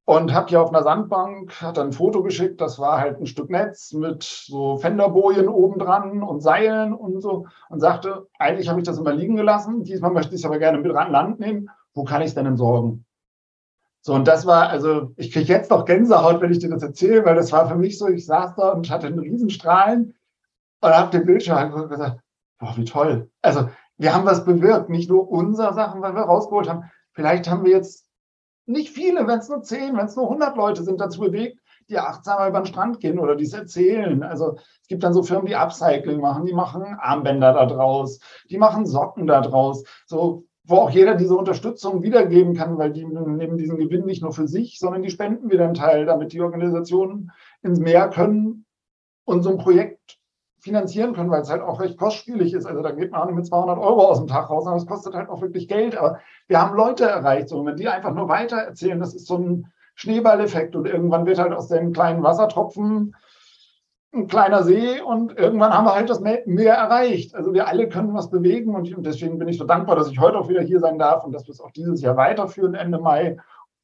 und 0.05 0.33
habe 0.33 0.50
hier 0.50 0.62
auf 0.62 0.69
einer 0.69 0.83
Sandbank, 0.83 1.62
hat 1.62 1.79
ein 1.79 1.93
Foto 1.93 2.21
geschickt, 2.21 2.60
das 2.60 2.79
war 2.79 3.00
halt 3.00 3.19
ein 3.19 3.27
Stück 3.27 3.50
Netz 3.50 3.93
mit 3.93 4.24
so 4.24 4.77
Fenderbojen 4.77 5.48
oben 5.48 5.79
dran 5.79 6.21
und 6.21 6.41
Seilen 6.41 6.93
und 6.93 7.21
so 7.21 7.48
und 7.69 7.79
sagte, 7.79 8.27
eigentlich 8.38 8.67
habe 8.67 8.79
ich 8.79 8.86
das 8.86 8.98
immer 8.98 9.13
liegen 9.13 9.36
gelassen, 9.36 9.83
diesmal 9.83 10.12
möchte 10.12 10.36
ich 10.36 10.41
es 10.41 10.45
aber 10.45 10.60
gerne 10.60 10.79
mit 10.79 10.93
an 10.95 11.12
Land 11.12 11.39
nehmen, 11.39 11.69
wo 11.93 12.03
kann 12.03 12.21
ich 12.21 12.29
es 12.29 12.36
denn 12.36 12.45
entsorgen? 12.45 13.05
So, 14.01 14.15
und 14.15 14.27
das 14.27 14.45
war, 14.48 14.69
also 14.69 15.12
ich 15.15 15.31
kriege 15.31 15.53
jetzt 15.53 15.69
noch 15.69 15.86
Gänsehaut, 15.86 16.41
wenn 16.41 16.51
ich 16.51 16.60
dir 16.60 16.69
das 16.69 16.81
erzähle, 16.81 17.24
weil 17.24 17.36
das 17.36 17.51
war 17.51 17.69
für 17.69 17.75
mich 17.75 18.00
so, 18.00 18.07
ich 18.07 18.25
saß 18.25 18.55
da 18.55 18.69
und 18.69 18.89
hatte 18.89 19.07
einen 19.07 19.19
Riesenstrahlen 19.19 20.15
und 20.81 20.89
habe 20.89 21.12
den 21.12 21.25
Bildschirm 21.25 21.57
angeguckt 21.57 21.86
und 21.86 21.91
gesagt, 21.91 22.19
boah, 22.60 22.74
wie 22.75 22.86
toll. 22.86 23.29
Also 23.43 23.69
wir 24.01 24.15
haben 24.15 24.25
was 24.25 24.46
bewirkt, 24.46 24.89
nicht 24.89 25.12
nur 25.12 25.29
unsere 25.29 25.75
Sachen, 25.75 26.01
weil 26.01 26.15
wir 26.15 26.24
rausgeholt 26.24 26.67
haben. 26.67 26.89
Vielleicht 27.13 27.48
haben 27.48 27.63
wir 27.63 27.72
jetzt 27.72 28.08
nicht 28.65 28.89
viele, 28.89 29.27
wenn 29.27 29.38
es 29.38 29.48
nur 29.48 29.62
zehn, 29.62 29.96
wenn 29.96 30.08
es 30.08 30.15
nur 30.15 30.25
100 30.25 30.58
Leute 30.58 30.84
sind, 30.84 31.00
dazu 31.00 31.20
bewegt, 31.22 31.60
die 31.88 32.00
achtsamer 32.00 32.48
über 32.48 32.62
den 32.62 32.65
Strand 32.65 33.00
gehen 33.00 33.20
oder 33.20 33.36
die 33.36 33.43
es 33.43 33.53
erzählen. 33.53 34.24
Also 34.24 34.55
es 34.81 34.88
gibt 34.88 35.03
dann 35.03 35.13
so 35.13 35.22
Firmen, 35.22 35.46
die 35.46 35.55
Upcycling 35.55 36.20
machen, 36.20 36.46
die 36.46 36.53
machen 36.53 36.84
Armbänder 36.84 37.53
da 37.53 37.67
draus, 37.67 38.20
die 38.50 38.58
machen 38.58 38.88
Socken 38.88 39.27
da 39.27 39.41
draus, 39.41 39.84
so 40.08 40.46
wo 40.63 40.77
auch 40.77 40.89
jeder 40.89 41.13
diese 41.13 41.36
Unterstützung 41.36 42.01
wiedergeben 42.01 42.55
kann, 42.55 42.79
weil 42.79 42.93
die 42.93 43.05
nehmen 43.05 43.58
diesen 43.58 43.77
Gewinn 43.77 44.05
nicht 44.05 44.24
nur 44.24 44.31
für 44.31 44.48
sich, 44.48 44.79
sondern 44.79 45.03
die 45.03 45.12
spenden 45.12 45.51
wieder 45.51 45.65
einen 45.65 45.75
Teil, 45.75 46.05
damit 46.05 46.34
die 46.34 46.41
Organisationen 46.41 47.31
ins 47.62 47.79
Meer 47.79 48.10
können 48.10 48.65
und 49.25 49.43
so 49.43 49.51
ein 49.51 49.58
Projekt 49.60 50.21
finanzieren 50.62 51.13
können, 51.13 51.32
weil 51.32 51.41
es 51.41 51.50
halt 51.50 51.62
auch 51.62 51.82
recht 51.82 51.98
kostspielig 51.98 52.53
ist. 52.53 52.65
Also 52.65 52.82
da 52.82 52.91
geht 52.91 53.12
man 53.12 53.22
auch 53.22 53.25
nicht 53.25 53.36
mit 53.36 53.48
200 53.48 53.80
Euro 53.80 54.06
aus 54.06 54.20
dem 54.20 54.27
Tag 54.27 54.50
raus, 54.50 54.63
sondern 54.63 54.82
es 54.82 54.88
kostet 54.88 55.15
halt 55.15 55.27
auch 55.27 55.41
wirklich 55.41 55.68
Geld. 55.68 55.98
Aber 55.98 56.20
wir 56.48 56.62
haben 56.62 56.75
Leute 56.75 57.06
erreicht. 57.06 57.50
So, 57.50 57.60
und 57.60 57.65
wenn 57.65 57.77
die 57.77 57.88
einfach 57.88 58.13
nur 58.13 58.30
weiter 58.30 58.58
erzählen, 58.58 59.00
das 59.00 59.15
ist 59.15 59.25
so 59.25 59.38
ein 59.38 59.72
Schneeballeffekt 59.96 60.75
und 60.75 60.88
irgendwann 60.88 61.25
wird 61.25 61.39
halt 61.39 61.51
aus 61.51 61.68
dem 61.68 61.94
kleinen 61.94 62.24
Wassertropfen 62.24 63.15
ein 64.13 64.27
kleiner 64.27 64.63
See 64.63 65.01
und 65.01 65.38
irgendwann 65.38 65.74
haben 65.74 65.86
wir 65.86 65.96
halt 65.96 66.10
das 66.10 66.20
Meer 66.20 66.74
erreicht. 66.74 67.34
Also 67.34 67.53
wir 67.53 67.68
alle 67.68 67.88
können 67.88 68.13
was 68.13 68.30
bewegen 68.30 68.75
und 68.75 68.94
deswegen 69.06 69.39
bin 69.39 69.48
ich 69.48 69.58
so 69.58 69.63
dankbar, 69.63 69.96
dass 69.96 70.12
ich 70.12 70.20
heute 70.20 70.38
auch 70.38 70.50
wieder 70.50 70.62
hier 70.62 70.80
sein 70.80 71.00
darf 71.00 71.24
und 71.24 71.32
dass 71.32 71.48
wir 71.48 71.53
es 71.53 71.62
auch 71.62 71.72
dieses 71.72 72.01
Jahr 72.01 72.18
weiterführen 72.18 72.75
Ende 72.75 73.00
Mai, 73.00 73.38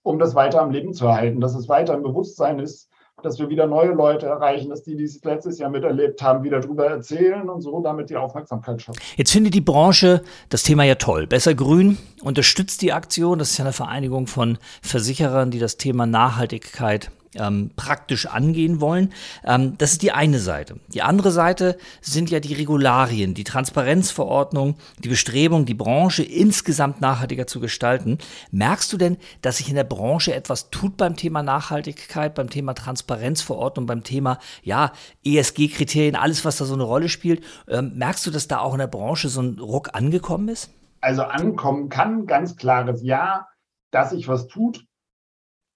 um 0.03 0.19
das 0.19 0.35
weiter 0.35 0.61
am 0.61 0.71
Leben 0.71 0.93
zu 0.93 1.05
erhalten, 1.05 1.39
dass 1.39 1.55
es 1.55 1.69
weiter 1.69 1.93
im 1.93 2.03
Bewusstsein 2.03 2.59
ist, 2.59 2.89
dass 3.23 3.39
wir 3.39 3.49
wieder 3.49 3.65
neue 3.65 3.93
Leute 3.93 4.27
erreichen, 4.27 4.69
dass 4.69 4.83
die, 4.83 4.95
die 4.95 5.05
es 5.05 5.23
letztes 5.23 5.57
Jahr 5.57 5.71
miterlebt 5.71 6.21
haben, 6.21 6.43
wieder 6.43 6.59
darüber 6.59 6.85
erzählen 6.85 7.49
und 7.49 7.61
so 7.61 7.81
damit 7.81 8.11
die 8.11 8.15
Aufmerksamkeit 8.15 8.79
schaffen. 8.79 8.99
Jetzt 9.15 9.31
findet 9.31 9.55
die 9.55 9.61
Branche 9.61 10.21
das 10.49 10.61
Thema 10.61 10.83
ja 10.83 10.95
toll. 10.95 11.25
Besser 11.25 11.55
Grün 11.55 11.97
unterstützt 12.21 12.83
die 12.83 12.93
Aktion. 12.93 13.39
Das 13.39 13.51
ist 13.51 13.57
ja 13.57 13.65
eine 13.65 13.73
Vereinigung 13.73 14.27
von 14.27 14.59
Versicherern, 14.83 15.49
die 15.49 15.57
das 15.57 15.77
Thema 15.77 16.05
Nachhaltigkeit 16.05 17.09
ähm, 17.39 17.71
praktisch 17.75 18.25
angehen 18.25 18.81
wollen. 18.81 19.13
Ähm, 19.43 19.77
das 19.77 19.93
ist 19.93 20.01
die 20.01 20.11
eine 20.11 20.39
Seite. 20.39 20.79
Die 20.87 21.01
andere 21.01 21.31
Seite 21.31 21.77
sind 22.01 22.29
ja 22.29 22.39
die 22.39 22.53
Regularien, 22.53 23.33
die 23.33 23.43
Transparenzverordnung, 23.43 24.75
die 25.03 25.09
Bestrebung, 25.09 25.65
die 25.65 25.73
Branche 25.73 26.23
insgesamt 26.23 27.01
nachhaltiger 27.01 27.47
zu 27.47 27.59
gestalten. 27.59 28.17
Merkst 28.51 28.91
du 28.91 28.97
denn, 28.97 29.17
dass 29.41 29.57
sich 29.57 29.69
in 29.69 29.75
der 29.75 29.83
Branche 29.83 30.33
etwas 30.33 30.69
tut 30.69 30.97
beim 30.97 31.15
Thema 31.15 31.43
Nachhaltigkeit, 31.43 32.35
beim 32.35 32.49
Thema 32.49 32.73
Transparenzverordnung, 32.73 33.85
beim 33.85 34.03
Thema 34.03 34.39
ja 34.63 34.91
ESG-Kriterien, 35.25 36.15
alles, 36.15 36.45
was 36.45 36.57
da 36.57 36.65
so 36.65 36.73
eine 36.73 36.83
Rolle 36.83 37.09
spielt? 37.09 37.43
Ähm, 37.67 37.93
merkst 37.95 38.25
du, 38.25 38.31
dass 38.31 38.47
da 38.47 38.59
auch 38.59 38.73
in 38.73 38.79
der 38.79 38.87
Branche 38.87 39.29
so 39.29 39.41
ein 39.41 39.59
Ruck 39.59 39.89
angekommen 39.93 40.49
ist? 40.49 40.69
Also 41.01 41.23
ankommen 41.23 41.89
kann, 41.89 42.25
ganz 42.25 42.55
klares 42.55 43.03
Ja, 43.03 43.47
dass 43.91 44.11
sich 44.11 44.27
was 44.27 44.47
tut. 44.47 44.85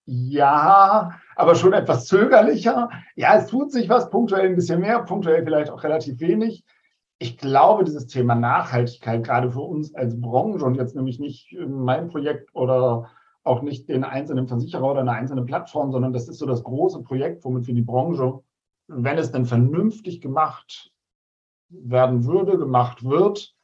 Ja, 0.06 1.20
aber 1.41 1.55
schon 1.55 1.74
etwas 1.74 2.05
zögerlicher. 2.05 2.89
Ja, 3.15 3.36
es 3.36 3.48
tut 3.48 3.71
sich 3.71 3.89
was, 3.89 4.12
punktuell 4.12 4.48
ein 4.48 4.55
bisschen 4.55 4.79
mehr, 4.79 5.01
punktuell 5.01 5.43
vielleicht 5.43 5.71
auch 5.71 5.83
relativ 5.83 6.19
wenig. 6.19 6.63
Ich 7.17 7.38
glaube, 7.38 7.83
dieses 7.83 8.05
Thema 8.07 8.36
Nachhaltigkeit, 8.36 9.24
gerade 9.24 9.51
für 9.51 9.62
uns 9.62 9.93
als 9.95 10.19
Branche 10.19 10.63
und 10.63 10.75
jetzt 10.75 10.95
nämlich 10.95 11.19
nicht 11.19 11.55
mein 11.67 12.10
Projekt 12.10 12.55
oder 12.55 13.10
auch 13.43 13.63
nicht 13.63 13.89
den 13.89 14.03
einzelnen 14.03 14.48
Versicherer 14.48 14.91
oder 14.91 15.01
eine 15.01 15.13
einzelne 15.13 15.43
Plattform, 15.43 15.91
sondern 15.91 16.13
das 16.13 16.29
ist 16.29 16.38
so 16.38 16.45
das 16.45 16.63
große 16.63 17.01
Projekt, 17.01 17.43
womit 17.43 17.65
wir 17.65 17.74
die 17.74 17.81
Branche, 17.81 18.39
wenn 18.88 19.17
es 19.17 19.31
denn 19.31 19.45
vernünftig 19.45 20.21
gemacht 20.21 20.91
werden 21.69 22.25
würde, 22.25 22.57
gemacht 22.57 23.03
wird, 23.03 23.55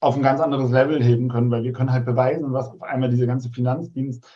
auf 0.00 0.16
ein 0.16 0.22
ganz 0.22 0.40
anderes 0.40 0.70
Level 0.70 1.00
heben 1.00 1.28
können, 1.28 1.50
weil 1.50 1.62
wir 1.62 1.72
können 1.72 1.92
halt 1.92 2.06
beweisen, 2.06 2.52
was 2.52 2.70
auf 2.70 2.82
einmal 2.82 3.10
diese 3.10 3.26
ganze 3.26 3.50
Finanzdienst 3.50 4.26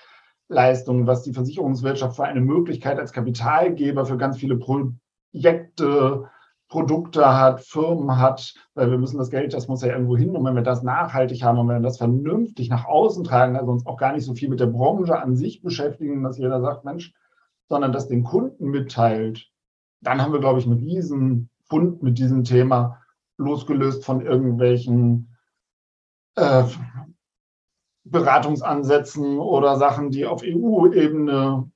Leistungen, 0.48 1.06
was 1.06 1.22
die 1.22 1.32
Versicherungswirtschaft 1.32 2.16
für 2.16 2.24
eine 2.24 2.40
Möglichkeit 2.40 2.98
als 2.98 3.12
Kapitalgeber 3.12 4.04
für 4.04 4.16
ganz 4.16 4.36
viele 4.38 4.56
Projekte, 4.56 6.28
Produkte 6.68 7.38
hat, 7.38 7.60
Firmen 7.60 8.18
hat, 8.18 8.54
weil 8.74 8.90
wir 8.90 8.98
müssen 8.98 9.18
das 9.18 9.30
Geld, 9.30 9.52
das 9.54 9.68
muss 9.68 9.82
ja 9.82 9.92
irgendwo 9.92 10.16
hin. 10.16 10.34
Und 10.34 10.44
wenn 10.44 10.56
wir 10.56 10.62
das 10.62 10.82
nachhaltig 10.82 11.42
haben 11.42 11.58
und 11.58 11.68
wenn 11.68 11.82
wir 11.82 11.88
das 11.88 11.98
vernünftig 11.98 12.68
nach 12.68 12.86
außen 12.86 13.22
tragen, 13.24 13.56
also 13.56 13.70
uns 13.70 13.86
auch 13.86 13.96
gar 13.96 14.12
nicht 14.12 14.24
so 14.24 14.34
viel 14.34 14.48
mit 14.48 14.60
der 14.60 14.66
Branche 14.66 15.18
an 15.18 15.36
sich 15.36 15.62
beschäftigen, 15.62 16.22
dass 16.22 16.38
jeder 16.38 16.60
sagt, 16.60 16.84
Mensch, 16.84 17.14
sondern 17.68 17.92
das 17.92 18.08
den 18.08 18.24
Kunden 18.24 18.70
mitteilt, 18.70 19.50
dann 20.00 20.20
haben 20.20 20.32
wir, 20.32 20.40
glaube 20.40 20.58
ich, 20.58 20.66
einen 20.66 20.78
riesen 20.78 21.48
Fund 21.64 22.02
mit 22.02 22.18
diesem 22.18 22.44
Thema, 22.44 23.00
losgelöst 23.36 24.04
von 24.04 24.20
irgendwelchen 24.20 25.34
äh, 26.36 26.64
Beratungsansätzen 28.04 29.38
oder 29.38 29.76
Sachen, 29.76 30.10
die 30.10 30.26
auf 30.26 30.42
EU-Ebene 30.44 31.70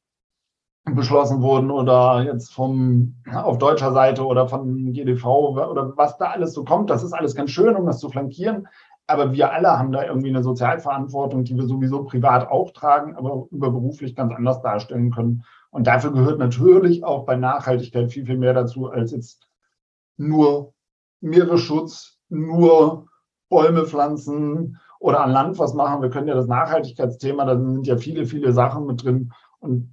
beschlossen 0.94 1.42
wurden 1.42 1.70
oder 1.70 2.22
jetzt 2.22 2.52
vom, 2.52 3.14
auf 3.32 3.58
deutscher 3.58 3.92
Seite 3.92 4.24
oder 4.24 4.48
von 4.48 4.92
GDV 4.92 5.26
oder 5.26 5.96
was 5.96 6.16
da 6.18 6.30
alles 6.30 6.52
so 6.52 6.64
kommt. 6.64 6.90
Das 6.90 7.02
ist 7.02 7.12
alles 7.12 7.34
ganz 7.34 7.50
schön, 7.50 7.76
um 7.76 7.86
das 7.86 7.98
zu 7.98 8.08
flankieren. 8.08 8.68
Aber 9.06 9.32
wir 9.32 9.52
alle 9.52 9.78
haben 9.78 9.90
da 9.90 10.04
irgendwie 10.04 10.28
eine 10.28 10.42
Sozialverantwortung, 10.42 11.44
die 11.44 11.56
wir 11.56 11.64
sowieso 11.64 12.04
privat 12.04 12.50
auch 12.50 12.72
tragen, 12.72 13.16
aber 13.16 13.46
überberuflich 13.50 14.14
ganz 14.14 14.34
anders 14.34 14.60
darstellen 14.60 15.10
können. 15.10 15.44
Und 15.70 15.86
dafür 15.86 16.12
gehört 16.12 16.38
natürlich 16.38 17.04
auch 17.04 17.24
bei 17.24 17.36
Nachhaltigkeit 17.36 18.12
viel, 18.12 18.26
viel 18.26 18.36
mehr 18.36 18.52
dazu, 18.52 18.90
als 18.90 19.12
jetzt 19.12 19.48
nur 20.18 20.74
Meeresschutz, 21.20 22.18
nur 22.28 23.06
Bäume 23.48 23.86
pflanzen, 23.86 24.78
oder 25.00 25.20
an 25.20 25.30
Land 25.30 25.58
was 25.58 25.74
machen. 25.74 26.02
Wir 26.02 26.10
können 26.10 26.28
ja 26.28 26.34
das 26.34 26.46
Nachhaltigkeitsthema, 26.46 27.44
da 27.44 27.56
sind 27.56 27.86
ja 27.86 27.96
viele, 27.96 28.26
viele 28.26 28.52
Sachen 28.52 28.86
mit 28.86 29.04
drin. 29.04 29.32
Und 29.60 29.92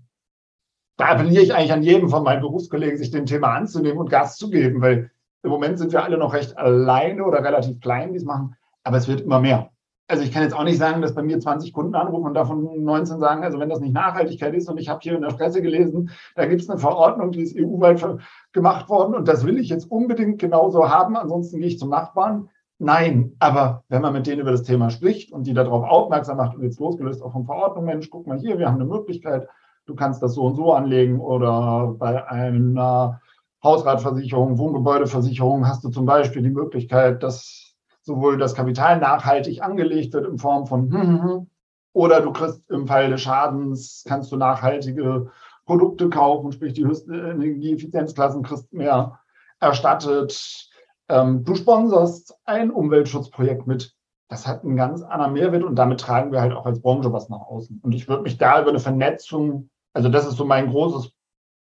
da 0.98 1.06
appelliere 1.06 1.44
ich 1.44 1.54
eigentlich 1.54 1.74
an 1.74 1.84
jeden 1.84 2.10
von 2.10 2.24
meinen 2.24 2.42
Berufskollegen, 2.42 2.98
sich 2.98 3.12
dem 3.12 3.26
Thema 3.26 3.50
anzunehmen 3.50 4.00
und 4.00 4.10
Gas 4.10 4.38
zu 4.38 4.50
geben, 4.50 4.82
weil 4.82 5.12
im 5.44 5.52
Moment 5.52 5.78
sind 5.78 5.92
wir 5.92 6.04
alle 6.04 6.18
noch 6.18 6.34
recht 6.34 6.58
alleine 6.58 7.24
oder 7.24 7.44
relativ 7.44 7.80
klein, 7.80 8.12
die 8.12 8.18
es 8.18 8.26
machen, 8.26 8.56
aber 8.84 8.98
es 8.98 9.08
wird 9.08 9.22
immer 9.22 9.40
mehr. 9.40 9.70
Also 10.08 10.24
ich 10.24 10.32
kann 10.32 10.44
jetzt 10.44 10.54
auch 10.54 10.64
nicht 10.64 10.78
sagen, 10.78 11.02
dass 11.02 11.16
bei 11.16 11.24
mir 11.24 11.40
20 11.40 11.74
Kunden 11.74 11.96
anrufen 11.96 12.28
und 12.28 12.36
davon 12.36 12.84
19 12.84 13.20
sagen, 13.20 13.44
also 13.44 13.60
wenn 13.60 13.70
das 13.70 13.80
nicht 13.80 13.94
Nachhaltigkeit 13.94 14.54
ist 14.54 14.70
und 14.70 14.78
ich 14.78 14.88
habe 14.88 15.00
hier 15.02 15.16
in 15.16 15.24
der 15.24 15.30
Presse 15.30 15.64
gelesen, 15.64 16.12
da 16.36 16.46
gibt 16.46 16.62
es 16.62 16.70
eine 16.70 16.80
Verordnung, 16.80 17.32
die 17.32 17.42
ist 17.42 17.58
EU-weit 17.58 18.06
gemacht 18.52 18.88
worden 18.88 19.16
und 19.16 19.28
das 19.28 19.46
will 19.46 19.58
ich 19.58 19.70
jetzt 19.70 19.90
unbedingt 19.90 20.40
genauso 20.40 20.90
haben, 20.90 21.18
ansonsten 21.18 21.58
gehe 21.58 21.68
ich 21.68 21.80
zum 21.80 21.90
Nachbarn. 21.90 22.50
Nein, 22.78 23.36
aber 23.40 23.84
wenn 23.88 24.02
man 24.02 24.14
mit 24.14 24.28
denen 24.28 24.42
über 24.42 24.52
das 24.52 24.64
Thema 24.64 24.90
spricht 24.90 25.32
und 25.32 25.48
die 25.48 25.54
darauf 25.54 25.86
aufmerksam 25.86 26.38
macht 26.38 26.56
und 26.56 26.64
jetzt 26.64 26.80
losgelöst 26.80 27.22
auch 27.22 27.32
von 27.32 27.46
Verordnung, 27.46 27.86
Mensch, 27.86 28.10
guck 28.10 28.28
mal 28.28 28.38
hier, 28.38 28.60
wir 28.60 28.68
haben 28.68 28.76
eine 28.76 28.86
Möglichkeit, 28.86 29.48
du 29.86 29.96
kannst 29.96 30.22
das 30.22 30.34
so 30.34 30.44
und 30.44 30.56
so 30.56 30.74
anlegen 30.74 31.22
oder 31.22 31.96
bei 31.98 32.28
einer 32.28 33.22
Hausratversicherung, 33.64 34.58
Wohngebäudeversicherung 34.58 35.68
hast 35.68 35.86
du 35.86 35.90
zum 35.90 36.06
Beispiel 36.06 36.42
die 36.42 36.50
Möglichkeit, 36.50 37.24
dass 37.24 37.76
sowohl 38.02 38.38
das 38.38 38.54
Kapital 38.54 39.00
nachhaltig 39.00 39.64
angelegt 39.64 40.14
wird 40.14 40.28
in 40.28 40.38
Form 40.38 40.68
von 40.68 40.92
hm, 40.92 41.02
hm, 41.02 41.24
hm, 41.24 41.48
oder 41.94 42.20
du 42.20 42.34
kriegst 42.34 42.70
im 42.70 42.88
Fall 42.88 43.10
des 43.10 43.22
Schadens, 43.22 44.04
kannst 44.06 44.32
du 44.34 44.36
nachhaltige 44.36 45.32
Produkte 45.66 46.10
kaufen, 46.10 46.52
sprich 46.52 46.74
die 46.74 46.86
höchsten 46.86 47.14
Energieeffizienzklassen 47.14 48.44
kriegst 48.44 48.72
mehr 48.74 49.20
erstattet 49.62 50.70
ähm, 51.10 51.44
du 51.44 51.56
sponsorst 51.56 52.36
ein 52.46 52.72
Umweltschutzprojekt 52.72 53.68
mit. 53.68 53.94
Das 54.28 54.48
hat 54.48 54.64
einen 54.64 54.76
ganz 54.76 55.04
anderen 55.04 55.34
Mehrwert 55.34 55.64
und 55.64 55.76
damit 55.76 56.00
tragen 56.00 56.32
wir 56.32 56.42
halt 56.42 56.54
auch 56.54 56.66
als 56.66 56.82
Branche 56.82 57.14
was 57.14 57.30
nach 57.30 57.42
außen. 57.42 57.80
Und 57.84 57.94
ich 57.94 58.08
würde 58.08 58.24
mich 58.24 58.38
da 58.38 58.62
über 58.62 58.70
eine 58.70 58.80
Vernetzung, 58.80 59.70
also 59.94 60.10
das 60.10 60.26
ist 60.26 60.38
so 60.38 60.46
mein 60.46 60.70
großes 60.70 61.12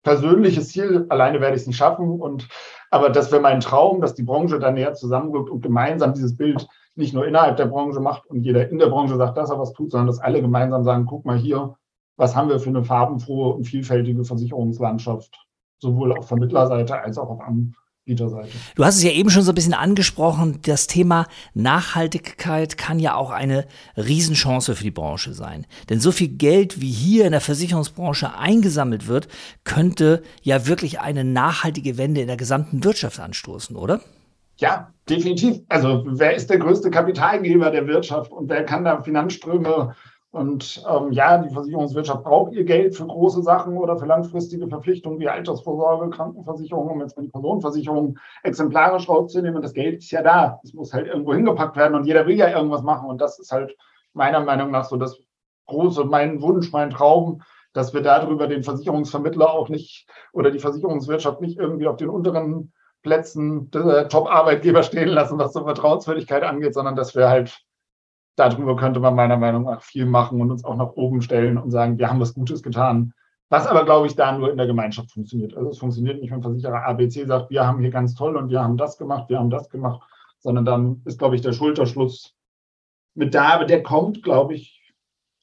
persönliches 0.02 0.68
Ziel. 0.68 1.06
Alleine 1.08 1.40
werde 1.40 1.56
ich 1.56 1.62
es 1.62 1.66
nicht 1.66 1.76
schaffen. 1.76 2.20
Und, 2.20 2.48
aber 2.90 3.08
das 3.10 3.32
wäre 3.32 3.40
mein 3.40 3.60
Traum, 3.60 4.00
dass 4.00 4.14
die 4.14 4.22
Branche 4.22 4.58
da 4.58 4.70
näher 4.70 4.94
zusammenwirkt 4.94 5.48
und 5.48 5.62
gemeinsam 5.62 6.12
dieses 6.12 6.36
Bild 6.36 6.68
nicht 6.94 7.14
nur 7.14 7.26
innerhalb 7.26 7.56
der 7.56 7.66
Branche 7.66 8.00
macht 8.00 8.26
und 8.26 8.42
jeder 8.42 8.68
in 8.68 8.78
der 8.78 8.88
Branche 8.88 9.16
sagt, 9.16 9.38
dass 9.38 9.50
er 9.50 9.58
was 9.58 9.72
tut, 9.72 9.90
sondern 9.90 10.08
dass 10.08 10.18
alle 10.18 10.42
gemeinsam 10.42 10.84
sagen, 10.84 11.06
guck 11.06 11.24
mal 11.24 11.38
hier, 11.38 11.76
was 12.16 12.36
haben 12.36 12.50
wir 12.50 12.60
für 12.60 12.68
eine 12.68 12.84
farbenfrohe 12.84 13.54
und 13.54 13.64
vielfältige 13.64 14.24
Versicherungslandschaft, 14.24 15.34
sowohl 15.78 16.12
auf 16.12 16.28
Vermittlerseite 16.28 17.00
als 17.00 17.16
auch 17.16 17.30
auf 17.30 17.40
Seite. 18.06 18.48
Du 18.74 18.84
hast 18.84 18.96
es 18.96 19.04
ja 19.04 19.12
eben 19.12 19.30
schon 19.30 19.42
so 19.42 19.52
ein 19.52 19.54
bisschen 19.54 19.74
angesprochen, 19.74 20.58
das 20.62 20.88
Thema 20.88 21.26
Nachhaltigkeit 21.54 22.76
kann 22.76 22.98
ja 22.98 23.14
auch 23.14 23.30
eine 23.30 23.66
Riesenchance 23.96 24.74
für 24.74 24.82
die 24.82 24.90
Branche 24.90 25.34
sein. 25.34 25.66
Denn 25.88 26.00
so 26.00 26.10
viel 26.10 26.28
Geld, 26.28 26.80
wie 26.80 26.90
hier 26.90 27.26
in 27.26 27.32
der 27.32 27.40
Versicherungsbranche 27.40 28.36
eingesammelt 28.36 29.06
wird, 29.06 29.28
könnte 29.62 30.22
ja 30.42 30.66
wirklich 30.66 31.00
eine 31.00 31.22
nachhaltige 31.22 31.96
Wende 31.96 32.20
in 32.20 32.26
der 32.26 32.36
gesamten 32.36 32.82
Wirtschaft 32.82 33.20
anstoßen, 33.20 33.76
oder? 33.76 34.00
Ja, 34.56 34.92
definitiv. 35.08 35.60
Also 35.68 36.04
wer 36.06 36.34
ist 36.34 36.50
der 36.50 36.58
größte 36.58 36.90
Kapitalgeber 36.90 37.70
der 37.70 37.86
Wirtschaft 37.86 38.32
und 38.32 38.48
wer 38.48 38.64
kann 38.64 38.84
da 38.84 39.00
Finanzströme 39.00 39.94
und 40.32 40.82
ähm, 40.88 41.12
ja, 41.12 41.36
die 41.36 41.52
Versicherungswirtschaft 41.52 42.24
braucht 42.24 42.54
ihr 42.54 42.64
Geld 42.64 42.96
für 42.96 43.06
große 43.06 43.42
Sachen 43.42 43.76
oder 43.76 43.98
für 43.98 44.06
langfristige 44.06 44.66
Verpflichtungen 44.66 45.20
wie 45.20 45.28
Altersvorsorge, 45.28 46.08
Krankenversicherung, 46.08 46.88
um 46.88 47.00
jetzt 47.00 47.18
mal 47.18 47.22
die 47.24 47.28
Personenversicherung 47.28 48.18
exemplarisch 48.42 49.10
rauszunehmen. 49.10 49.56
Und 49.56 49.62
das 49.62 49.74
Geld 49.74 49.98
ist 49.98 50.10
ja 50.10 50.22
da. 50.22 50.58
Es 50.64 50.72
muss 50.72 50.94
halt 50.94 51.06
irgendwo 51.06 51.34
hingepackt 51.34 51.76
werden 51.76 51.94
und 51.94 52.06
jeder 52.06 52.26
will 52.26 52.36
ja 52.36 52.48
irgendwas 52.48 52.82
machen. 52.82 53.10
Und 53.10 53.20
das 53.20 53.38
ist 53.38 53.52
halt 53.52 53.76
meiner 54.14 54.40
Meinung 54.40 54.70
nach 54.70 54.86
so 54.86 54.96
das 54.96 55.20
große, 55.66 56.04
mein 56.04 56.40
Wunsch, 56.40 56.72
mein 56.72 56.88
Traum, 56.88 57.42
dass 57.74 57.92
wir 57.92 58.00
darüber 58.00 58.46
den 58.46 58.62
Versicherungsvermittler 58.62 59.52
auch 59.52 59.68
nicht 59.68 60.08
oder 60.32 60.50
die 60.50 60.60
Versicherungswirtschaft 60.60 61.42
nicht 61.42 61.58
irgendwie 61.58 61.88
auf 61.88 61.96
den 61.96 62.08
unteren 62.08 62.72
Plätzen 63.02 63.70
der 63.70 64.08
Top-Arbeitgeber 64.08 64.82
stehen 64.82 65.08
lassen, 65.08 65.38
was 65.38 65.52
so 65.52 65.64
Vertrauenswürdigkeit 65.64 66.42
angeht, 66.42 66.72
sondern 66.72 66.96
dass 66.96 67.14
wir 67.14 67.28
halt 67.28 67.62
darüber 68.36 68.76
könnte 68.76 69.00
man 69.00 69.14
meiner 69.14 69.36
Meinung 69.36 69.64
nach 69.64 69.82
viel 69.82 70.06
machen 70.06 70.40
und 70.40 70.50
uns 70.50 70.64
auch 70.64 70.76
nach 70.76 70.92
oben 70.94 71.22
stellen 71.22 71.58
und 71.58 71.70
sagen, 71.70 71.98
wir 71.98 72.08
haben 72.08 72.20
was 72.20 72.34
Gutes 72.34 72.62
getan. 72.62 73.12
Was 73.48 73.66
aber, 73.66 73.84
glaube 73.84 74.06
ich, 74.06 74.16
da 74.16 74.36
nur 74.36 74.50
in 74.50 74.56
der 74.56 74.66
Gemeinschaft 74.66 75.12
funktioniert. 75.12 75.54
Also 75.56 75.70
es 75.70 75.78
funktioniert 75.78 76.20
nicht, 76.20 76.32
wenn 76.32 76.42
Versicherer 76.42 76.86
ABC 76.86 77.26
sagt, 77.26 77.50
wir 77.50 77.66
haben 77.66 77.80
hier 77.80 77.90
ganz 77.90 78.14
toll 78.14 78.36
und 78.36 78.48
wir 78.48 78.62
haben 78.62 78.78
das 78.78 78.96
gemacht, 78.96 79.28
wir 79.28 79.38
haben 79.38 79.50
das 79.50 79.68
gemacht, 79.68 80.00
sondern 80.38 80.64
dann 80.64 81.02
ist, 81.04 81.18
glaube 81.18 81.34
ich, 81.34 81.42
der 81.42 81.52
Schulterschluss 81.52 82.34
mit 83.14 83.34
da, 83.34 83.50
aber 83.50 83.66
der 83.66 83.82
kommt, 83.82 84.22
glaube 84.22 84.54
ich, 84.54 84.82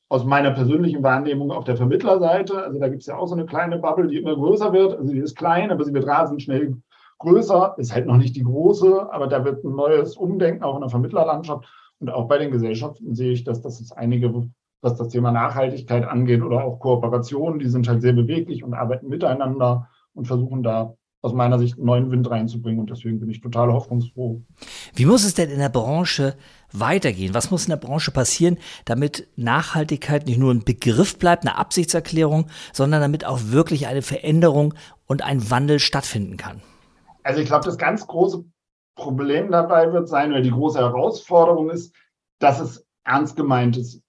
aus 0.10 0.26
meiner 0.26 0.52
persönlichen 0.52 1.04
Wahrnehmung 1.04 1.52
auf 1.52 1.66
der 1.66 1.78
Vermittlerseite. 1.78 2.64
Also 2.64 2.80
da 2.80 2.88
gibt 2.90 3.02
es 3.02 3.08
ja 3.08 3.16
auch 3.16 3.28
so 3.28 3.36
eine 3.36 3.46
kleine 3.46 3.78
Bubble, 3.78 4.08
die 4.08 4.18
immer 4.18 4.36
größer 4.36 4.74
wird. 4.74 4.98
Also 4.98 5.14
die 5.14 5.20
ist 5.20 5.38
klein, 5.38 5.72
aber 5.72 5.86
sie 5.86 5.94
wird 5.94 6.08
rasend 6.08 6.42
schnell 6.42 6.78
größer. 7.20 7.76
Ist 7.78 7.94
halt 7.94 8.08
noch 8.08 8.18
nicht 8.18 8.36
die 8.36 8.44
große, 8.44 9.08
aber 9.14 9.28
da 9.28 9.46
wird 9.46 9.64
ein 9.64 9.76
neues 9.76 10.18
Umdenken 10.18 10.64
auch 10.64 10.76
in 10.76 10.82
der 10.82 10.90
Vermittlerlandschaft. 10.90 11.68
Und 12.00 12.10
auch 12.10 12.28
bei 12.28 12.38
den 12.38 12.52
Gesellschaften 12.52 13.14
sehe 13.14 13.32
ich, 13.32 13.44
dass 13.44 13.62
das 13.62 13.82
ist 13.82 13.92
einige, 13.92 14.50
was 14.82 14.96
das 14.96 15.10
Thema 15.10 15.32
Nachhaltigkeit 15.32 16.06
angeht 16.06 16.42
oder 16.42 16.64
auch 16.64 16.80
Kooperation, 16.80 17.60
die 17.60 17.68
sind 17.68 17.88
halt 17.88 18.02
sehr 18.02 18.14
beweglich 18.14 18.64
und 18.64 18.74
arbeiten 18.74 19.10
miteinander 19.10 19.90
und 20.14 20.28
versuchen 20.28 20.64
da 20.64 20.96
aus 21.22 21.34
meiner 21.34 21.60
Sicht 21.60 21.78
neuen 21.78 22.12
Wind 22.12 22.30
reinzubringen. 22.30 22.80
Und 22.80 22.90
deswegen 22.90 23.20
bin 23.20 23.30
ich 23.30 23.42
total 23.42 23.74
hoffnungsfroh. 23.74 24.42
Wie 24.96 25.06
muss 25.06 25.26
es 25.26 25.34
denn 25.34 25.50
in 25.50 25.60
der 25.60 25.70
Branche 25.70 26.36
weitergehen? 26.72 27.34
Was 27.34 27.52
muss 27.52 27.66
in 27.66 27.72
der 27.72 27.78
Branche 27.78 28.12
passieren, 28.12 28.58
damit 28.86 29.28
Nachhaltigkeit 29.36 30.26
nicht 30.28 30.40
nur 30.40 30.54
ein 30.54 30.64
Begriff 30.64 31.18
bleibt, 31.18 31.44
eine 31.46 31.58
Absichtserklärung, 31.58 32.48
sondern 32.72 33.02
damit 33.02 33.26
auch 33.26 33.40
wirklich 33.48 33.88
eine 33.88 34.02
Veränderung 34.02 34.74
und 35.08 35.24
ein 35.24 35.50
Wandel 35.52 35.80
stattfinden 35.80 36.38
kann? 36.38 36.62
Also 37.24 37.42
ich 37.42 37.48
glaube, 37.48 37.66
das 37.66 37.78
ganz 37.78 38.08
große 38.08 38.46
Problem 39.00 39.52
dabei 39.52 39.92
wird 39.92 40.08
sein, 40.08 40.32
oder 40.32 40.42
die 40.42 40.52
große 40.52 40.80
Herausforderung 40.80 41.70
ist, 41.70 41.96
dass 42.40 42.60
es 42.60 42.86
ernst 43.04 43.36
gemeint 43.36 43.78
ist 43.78 44.02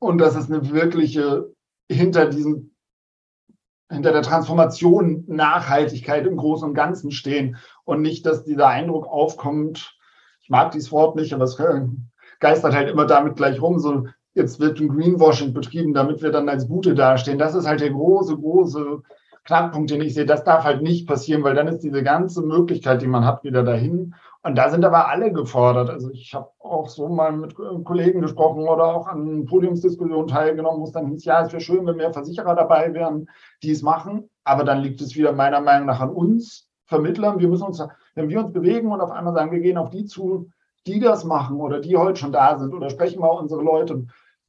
und 0.00 0.18
dass 0.18 0.34
es 0.34 0.50
eine 0.50 0.70
wirkliche 0.70 1.52
hinter 1.90 2.26
diesem 2.26 2.74
hinter 3.90 4.12
der 4.12 4.22
Transformation 4.22 5.24
Nachhaltigkeit 5.28 6.26
im 6.26 6.36
Großen 6.36 6.68
und 6.68 6.74
Ganzen 6.74 7.10
stehen 7.10 7.56
und 7.84 8.00
nicht, 8.00 8.26
dass 8.26 8.42
dieser 8.42 8.68
Eindruck 8.68 9.06
aufkommt, 9.06 9.96
ich 10.40 10.50
mag 10.50 10.72
dieses 10.72 10.90
Wort 10.90 11.16
nicht, 11.16 11.32
aber 11.32 11.44
es 11.44 11.58
geistert 12.40 12.74
halt 12.74 12.88
immer 12.88 13.06
damit 13.06 13.36
gleich 13.36 13.60
rum, 13.60 13.78
so 13.78 14.06
jetzt 14.34 14.58
wird 14.58 14.80
ein 14.80 14.88
Greenwashing 14.88 15.52
betrieben, 15.54 15.94
damit 15.94 16.22
wir 16.22 16.30
dann 16.30 16.48
als 16.48 16.66
Gute 16.66 16.94
dastehen. 16.94 17.38
Das 17.38 17.54
ist 17.54 17.66
halt 17.66 17.80
der 17.80 17.90
große, 17.90 18.36
große 18.36 19.02
Knackpunkt, 19.44 19.90
den 19.90 20.00
ich 20.00 20.14
sehe. 20.14 20.24
Das 20.24 20.44
darf 20.44 20.64
halt 20.64 20.82
nicht 20.82 21.06
passieren, 21.06 21.44
weil 21.44 21.54
dann 21.54 21.68
ist 21.68 21.80
diese 21.80 22.02
ganze 22.02 22.42
Möglichkeit, 22.42 23.02
die 23.02 23.06
man 23.06 23.24
hat, 23.24 23.44
wieder 23.44 23.62
dahin. 23.62 24.14
Und 24.42 24.56
da 24.56 24.70
sind 24.70 24.84
aber 24.84 25.08
alle 25.08 25.32
gefordert. 25.32 25.90
Also 25.90 26.10
ich 26.10 26.34
habe 26.34 26.48
auch 26.58 26.88
so 26.88 27.08
mal 27.08 27.32
mit 27.32 27.54
Kollegen 27.54 28.20
gesprochen 28.20 28.62
oder 28.62 28.84
auch 28.84 29.06
an 29.06 29.44
Podiumsdiskussionen 29.44 30.28
teilgenommen, 30.28 30.80
wo 30.80 30.84
es 30.84 30.92
dann 30.92 31.08
hieß, 31.08 31.24
ja, 31.24 31.42
es 31.42 31.52
wäre 31.52 31.60
schön, 31.60 31.86
wenn 31.86 31.96
mehr 31.96 32.12
Versicherer 32.12 32.54
dabei 32.54 32.92
wären, 32.94 33.28
die 33.62 33.70
es 33.70 33.82
machen. 33.82 34.28
Aber 34.44 34.64
dann 34.64 34.80
liegt 34.80 35.00
es 35.00 35.14
wieder 35.14 35.32
meiner 35.32 35.60
Meinung 35.60 35.86
nach 35.86 36.00
an 36.00 36.10
uns 36.10 36.68
Vermittlern. 36.86 37.38
Wir 37.38 37.48
müssen 37.48 37.64
uns, 37.64 37.82
wenn 38.14 38.28
wir 38.28 38.40
uns 38.40 38.52
bewegen 38.52 38.92
und 38.92 39.00
auf 39.00 39.10
einmal 39.10 39.34
sagen, 39.34 39.52
wir 39.52 39.60
gehen 39.60 39.78
auf 39.78 39.90
die 39.90 40.04
zu, 40.04 40.50
die 40.86 41.00
das 41.00 41.24
machen 41.24 41.56
oder 41.56 41.80
die 41.80 41.96
heute 41.96 42.16
schon 42.20 42.32
da 42.32 42.58
sind 42.58 42.74
oder 42.74 42.90
sprechen 42.90 43.22
wir 43.22 43.32
unsere 43.32 43.62
Leute 43.62 44.06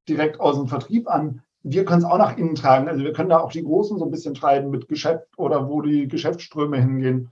direkt 0.08 0.40
aus 0.40 0.58
dem 0.58 0.68
Vertrieb 0.68 1.10
an, 1.10 1.42
wir 1.68 1.84
können 1.84 2.04
es 2.04 2.06
auch 2.06 2.20
nach 2.20 2.38
innen 2.38 2.54
tragen. 2.54 2.88
Also 2.88 3.04
wir 3.04 3.12
können 3.12 3.30
da 3.30 3.40
auch 3.40 3.52
die 3.52 3.64
Großen 3.64 3.98
so 3.98 4.06
ein 4.06 4.12
bisschen 4.12 4.36
treiben 4.36 4.70
mit 4.70 4.88
Geschäft 4.88 5.28
oder 5.36 5.68
wo 5.68 5.82
die 5.82 6.08
Geschäftsströme 6.08 6.78
hingehen. 6.78 7.32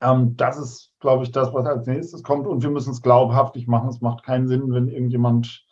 Ähm, 0.00 0.36
das 0.38 0.56
ist, 0.56 0.92
glaube 1.00 1.24
ich, 1.24 1.30
das, 1.30 1.52
was 1.52 1.66
als 1.66 1.86
nächstes 1.86 2.22
kommt. 2.22 2.46
Und 2.46 2.62
wir 2.62 2.70
müssen 2.70 2.92
es 2.92 3.02
glaubhaftig 3.02 3.66
machen. 3.68 3.90
Es 3.90 4.00
macht 4.00 4.24
keinen 4.24 4.48
Sinn, 4.48 4.72
wenn 4.72 4.88
irgendjemand 4.88 5.66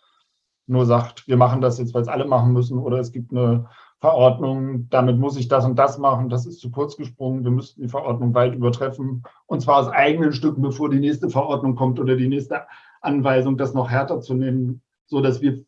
nur 0.66 0.84
sagt, 0.84 1.26
wir 1.26 1.38
machen 1.38 1.62
das 1.62 1.78
jetzt, 1.78 1.94
weil 1.94 2.02
es 2.02 2.08
alle 2.08 2.26
machen 2.26 2.52
müssen, 2.52 2.78
oder 2.78 2.98
es 2.98 3.12
gibt 3.12 3.32
eine 3.32 3.66
Verordnung, 4.00 4.88
damit 4.90 5.18
muss 5.18 5.38
ich 5.38 5.48
das 5.48 5.64
und 5.64 5.78
das 5.78 5.96
machen. 5.96 6.28
Das 6.28 6.44
ist 6.44 6.60
zu 6.60 6.70
kurz 6.70 6.98
gesprungen. 6.98 7.44
Wir 7.44 7.50
müssten 7.50 7.80
die 7.80 7.88
Verordnung 7.88 8.34
weit 8.34 8.54
übertreffen. 8.54 9.22
Und 9.46 9.60
zwar 9.62 9.78
aus 9.78 9.88
eigenen 9.88 10.34
Stücken, 10.34 10.60
bevor 10.60 10.90
die 10.90 11.00
nächste 11.00 11.30
Verordnung 11.30 11.76
kommt 11.76 11.98
oder 11.98 12.14
die 12.14 12.28
nächste 12.28 12.66
Anweisung, 13.00 13.56
das 13.56 13.72
noch 13.72 13.88
härter 13.88 14.20
zu 14.20 14.34
nehmen, 14.34 14.82
so 15.06 15.22
dass 15.22 15.40
wir 15.40 15.64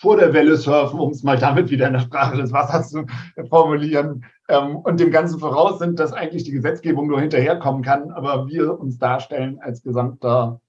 vor 0.00 0.16
der 0.16 0.32
Welle 0.32 0.56
surfen, 0.56 0.98
um 0.98 1.10
es 1.10 1.22
mal 1.22 1.38
damit 1.38 1.68
wieder 1.68 1.86
in 1.86 1.92
der 1.92 2.00
Sprache 2.00 2.38
des 2.38 2.52
Wassers 2.52 2.88
zu 2.88 3.04
formulieren, 3.50 4.24
ähm, 4.48 4.78
und 4.78 4.98
dem 4.98 5.10
Ganzen 5.10 5.38
voraus 5.38 5.78
sind, 5.78 6.00
dass 6.00 6.14
eigentlich 6.14 6.44
die 6.44 6.52
Gesetzgebung 6.52 7.06
nur 7.06 7.20
hinterherkommen 7.20 7.82
kann, 7.82 8.10
aber 8.10 8.46
wir 8.46 8.80
uns 8.80 8.96
darstellen 8.96 9.58
als 9.60 9.82
gesamter 9.82 10.62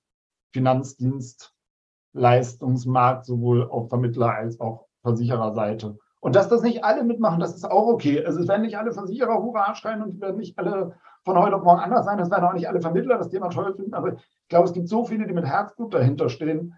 Finanzdienstleistungsmarkt, 0.54 3.26
sowohl 3.26 3.70
auf 3.70 3.90
Vermittler- 3.90 4.36
als 4.36 4.60
auch 4.60 4.88
Versichererseite. 5.02 5.98
Und 6.20 6.36
dass 6.36 6.50
das 6.50 6.62
nicht 6.62 6.84
alle 6.84 7.06
mitmachen, 7.06 7.40
das 7.40 7.56
ist 7.56 7.64
auch 7.64 7.88
okay. 7.88 8.26
Also 8.26 8.42
es 8.42 8.50
werden 8.50 8.64
nicht 8.64 8.78
alle 8.78 8.92
Versicherer 8.92 9.42
Hurra 9.42 9.74
schreien 9.76 10.04
und 10.04 10.20
werden 10.20 10.36
nicht 10.38 10.60
alle 10.60 10.96
von 11.24 11.40
heute 11.40 11.56
auf 11.56 11.64
morgen 11.64 11.80
anders 11.80 12.04
sein. 12.06 12.20
Es 12.20 12.30
werden 12.30 12.44
auch 12.44 12.54
nicht 12.54 12.68
alle 12.68 12.82
Vermittler 12.82 13.18
das 13.18 13.30
Thema 13.30 13.48
toll 13.50 13.74
finden. 13.76 13.94
Aber 13.94 14.12
ich 14.14 14.50
glaube, 14.50 14.68
es 14.68 14.74
gibt 14.74 14.90
so 14.90 15.06
viele, 15.06 15.26
die 15.26 15.34
mit 15.34 15.46
Herzblut 15.46 15.94
dahinter 15.94 16.28
stehen. 16.30 16.76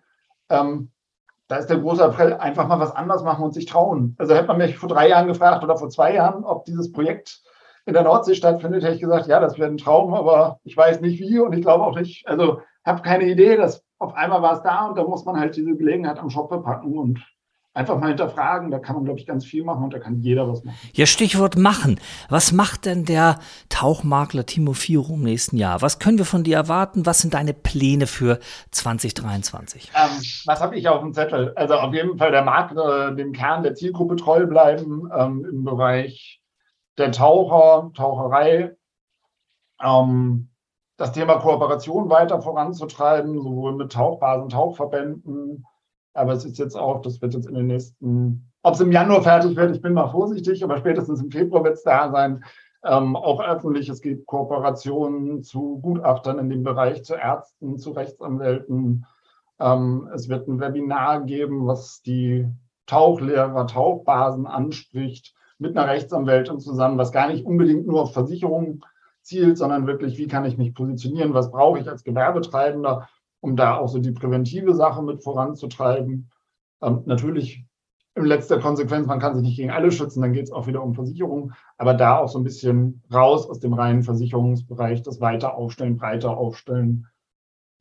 Ähm, 0.50 0.92
da 1.48 1.58
ist 1.58 1.70
der 1.70 1.78
große 1.78 2.04
April 2.04 2.34
einfach 2.34 2.68
mal 2.68 2.80
was 2.80 2.96
anders 2.96 3.24
machen 3.24 3.44
und 3.44 3.54
sich 3.54 3.66
trauen. 3.66 4.16
Also 4.18 4.34
hätte 4.34 4.48
man 4.48 4.58
mich 4.58 4.78
vor 4.78 4.90
drei 4.90 5.10
Jahren 5.10 5.28
gefragt 5.28 5.64
oder 5.64 5.78
vor 5.78 5.90
zwei 5.90 6.16
Jahren, 6.16 6.44
ob 6.44 6.66
dieses 6.66 6.92
Projekt 6.92 7.42
in 7.86 7.94
der 7.94 8.04
Nordsee 8.04 8.36
stattfindet, 8.36 8.84
hätte 8.84 8.96
ich 8.96 9.02
gesagt, 9.02 9.28
ja, 9.28 9.40
das 9.40 9.58
wäre 9.58 9.70
ein 9.70 9.78
Traum, 9.78 10.14
aber 10.14 10.60
ich 10.64 10.76
weiß 10.78 11.02
nicht 11.02 11.20
wie 11.20 11.40
und 11.40 11.54
ich 11.54 11.62
glaube 11.62 11.84
auch 11.84 11.96
nicht, 11.96 12.28
also 12.28 12.62
habe 12.86 13.02
keine 13.02 13.26
Idee, 13.26 13.58
dass 13.58 13.84
auf 14.00 14.14
einmal 14.16 14.42
war 14.42 14.54
es 14.54 14.62
da 14.62 14.88
und 14.88 14.98
da 14.98 15.04
muss 15.04 15.26
man 15.26 15.40
halt 15.40 15.56
diese 15.56 15.76
Gelegenheit 15.76 16.20
am 16.20 16.30
Shop 16.30 16.50
packen 16.64 16.98
und 16.98 17.20
einfach 17.74 18.00
mal 18.00 18.10
hinterfragen. 18.10 18.72
Da 18.72 18.80
kann 18.80 18.96
man, 18.96 19.06
glaube 19.06 19.20
ich, 19.20 19.26
ganz 19.26 19.46
viel 19.46 19.64
machen 19.64 19.84
und 19.84 19.94
da 19.94 20.00
kann 20.00 20.20
jeder 20.20 20.48
was 20.48 20.64
machen. 20.64 20.78
Ja, 20.94 21.06
Stichwort 21.06 21.58
machen. 21.58 22.00
Was 22.30 22.52
macht 22.52 22.86
denn 22.86 23.06
der 23.06 23.40
Tauchmakler 23.70 24.46
Timo 24.46 24.74
Firo 24.74 25.14
im 25.14 25.24
nächsten 25.24 25.58
Jahr? 25.58 25.82
Was 25.82 26.00
können 26.00 26.18
wir 26.18 26.26
von 26.26 26.44
dir 26.44 26.56
erwarten? 26.56 27.06
Was 27.06 27.20
sind 27.20 27.34
deine 27.34 27.54
Pläne 27.54 28.08
für 28.08 28.40
2023? 28.72 29.92
Ähm, 29.96 30.24
was 30.46 30.62
habe 30.62 30.76
ich 30.78 30.88
auf 30.88 31.02
dem 31.02 31.14
Zettel? 31.14 31.54
Also 31.56 31.76
auf 31.76 31.94
jeden 31.94 32.18
Fall 32.18 32.32
der 32.32 32.44
Markt, 32.44 32.78
äh, 32.78 33.16
dem 33.16 33.34
Kern 33.34 33.64
der 33.64 33.76
Zielgruppe 33.76 34.16
treu 34.16 34.46
bleiben 34.46 35.10
ähm, 35.16 35.46
im 35.50 35.64
Bereich 35.64 36.42
der 36.98 37.12
Taucher, 37.12 37.92
Taucherei. 37.96 38.76
Ähm, 39.82 40.50
das 40.98 41.12
Thema 41.12 41.40
Kooperation 41.40 42.10
weiter 42.10 42.40
voranzutreiben, 42.40 43.42
sowohl 43.42 43.76
mit 43.76 43.92
Tauchbasen, 43.92 44.50
Tauchverbänden, 44.50 45.66
aber 46.14 46.34
es 46.34 46.46
ist 46.46 46.58
jetzt 46.58 46.76
auch, 46.76 47.02
das 47.02 47.22
wird 47.22 47.34
jetzt 47.34 47.48
in 47.48 47.56
den 47.56 47.68
nächsten, 47.68 48.52
ob 48.62 48.76
es 48.76 48.82
im 48.82 48.92
Januar 48.92 49.24
fertig 49.24 49.56
wird, 49.56 49.76
ich 49.76 49.82
bin 49.82 49.94
mal 49.94 50.10
vorsichtig, 50.10 50.64
aber 50.64 50.78
spätestens 50.78 51.22
im 51.22 51.32
Februar 51.32 51.64
wird 51.64 51.76
es 51.76 51.84
da 51.84 52.12
sein. 52.12 52.44
Ähm, 52.86 53.16
auch 53.16 53.40
öffentlich, 53.42 53.88
es 53.90 54.02
gibt 54.02 54.26
Kooperationen 54.26 55.42
zu 55.42 55.80
Gutachtern 55.82 56.40
in 56.40 56.50
dem 56.50 56.64
Bereich, 56.64 57.04
zu 57.04 57.16
Ärzten, 57.16 57.78
zu 57.78 57.92
Rechtsanwälten. 57.92 59.06
Ähm, 59.60 60.10
es 60.14 60.28
wird 60.28 60.48
ein 60.48 60.60
Webinar 60.60 61.22
geben, 61.22 61.66
was 61.66 62.02
die 62.02 62.48
Tauchlehrer, 62.86 63.68
Tauchbasen 63.68 64.48
anspricht, 64.48 65.34
mit 65.60 65.78
einer 65.78 65.88
Rechtsanwältin 65.88 66.60
zusammen, 66.60 66.98
was 66.98 67.14
gar 67.14 67.30
nicht 67.30 67.46
unbedingt 67.46 67.88
nur 67.88 68.02
auf 68.02 68.14
Versicherungen 68.14 68.82
zielt, 69.22 69.58
sondern 69.58 69.88
wirklich, 69.88 70.18
wie 70.18 70.28
kann 70.28 70.44
ich 70.44 70.58
mich 70.58 70.74
positionieren, 70.74 71.34
was 71.34 71.52
brauche 71.52 71.80
ich 71.80 71.88
als 71.88 72.04
Gewerbetreibender 72.04 73.08
um 73.44 73.58
da 73.58 73.78
auch 73.78 73.90
so 73.90 74.00
die 74.00 74.12
präventive 74.12 74.74
Sache 74.74 75.04
mit 75.04 75.22
voranzutreiben. 75.22 76.32
Ähm, 76.82 77.04
natürlich 77.06 77.66
in 78.16 78.26
letzter 78.26 78.60
Konsequenz, 78.60 79.06
man 79.06 79.20
kann 79.20 79.36
sich 79.36 79.44
nicht 79.44 79.58
gegen 79.58 79.72
alle 79.72 79.92
schützen, 79.92 80.22
dann 80.22 80.32
geht 80.32 80.46
es 80.46 80.52
auch 80.52 80.66
wieder 80.66 80.82
um 80.82 80.94
Versicherungen, 80.94 81.54
aber 81.78 81.94
da 81.94 82.20
auch 82.20 82.30
so 82.30 82.40
ein 82.40 82.46
bisschen 82.46 83.04
raus 83.14 83.50
aus 83.50 83.60
dem 83.60 83.74
reinen 83.74 84.04
Versicherungsbereich, 84.04 85.02
das 85.02 85.20
weiter 85.20 85.56
aufstellen, 85.56 85.98
breiter 85.98 86.38
aufstellen. 86.38 87.08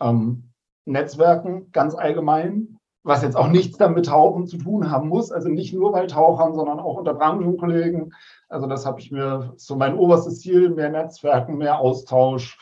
Ähm, 0.01 0.51
Netzwerken 0.85 1.70
ganz 1.70 1.94
allgemein, 1.94 2.79
was 3.05 3.22
jetzt 3.22 3.37
auch 3.37 3.48
nichts 3.48 3.79
damit 3.79 4.07
Tauchen 4.07 4.48
zu 4.48 4.57
tun 4.57 4.90
haben 4.90 5.09
muss, 5.09 5.31
also 5.31 5.48
nicht 5.48 5.72
nur 5.75 5.92
bei 5.92 6.07
Tauchern, 6.07 6.55
sondern 6.55 6.81
auch 6.81 6.96
unter 6.96 7.14
Branchenkollegen. 7.14 8.14
Also 8.48 8.66
das 8.66 8.85
habe 8.85 8.98
ich 8.98 9.12
mir 9.12 9.53
so 9.57 9.77
mein 9.77 9.96
oberstes 9.96 10.40
Ziel, 10.40 10.70
mehr 10.70 10.90
Netzwerken, 10.90 11.59
mehr 11.59 11.79
Austausch, 11.79 12.59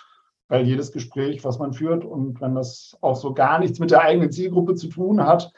weil 0.50 0.66
jedes 0.66 0.92
Gespräch, 0.92 1.44
was 1.44 1.58
man 1.58 1.72
führt 1.72 2.04
und 2.04 2.40
wenn 2.40 2.54
das 2.54 2.98
auch 3.00 3.16
so 3.16 3.32
gar 3.32 3.60
nichts 3.60 3.78
mit 3.78 3.92
der 3.92 4.02
eigenen 4.02 4.32
Zielgruppe 4.32 4.74
zu 4.74 4.88
tun 4.88 5.24
hat, 5.24 5.52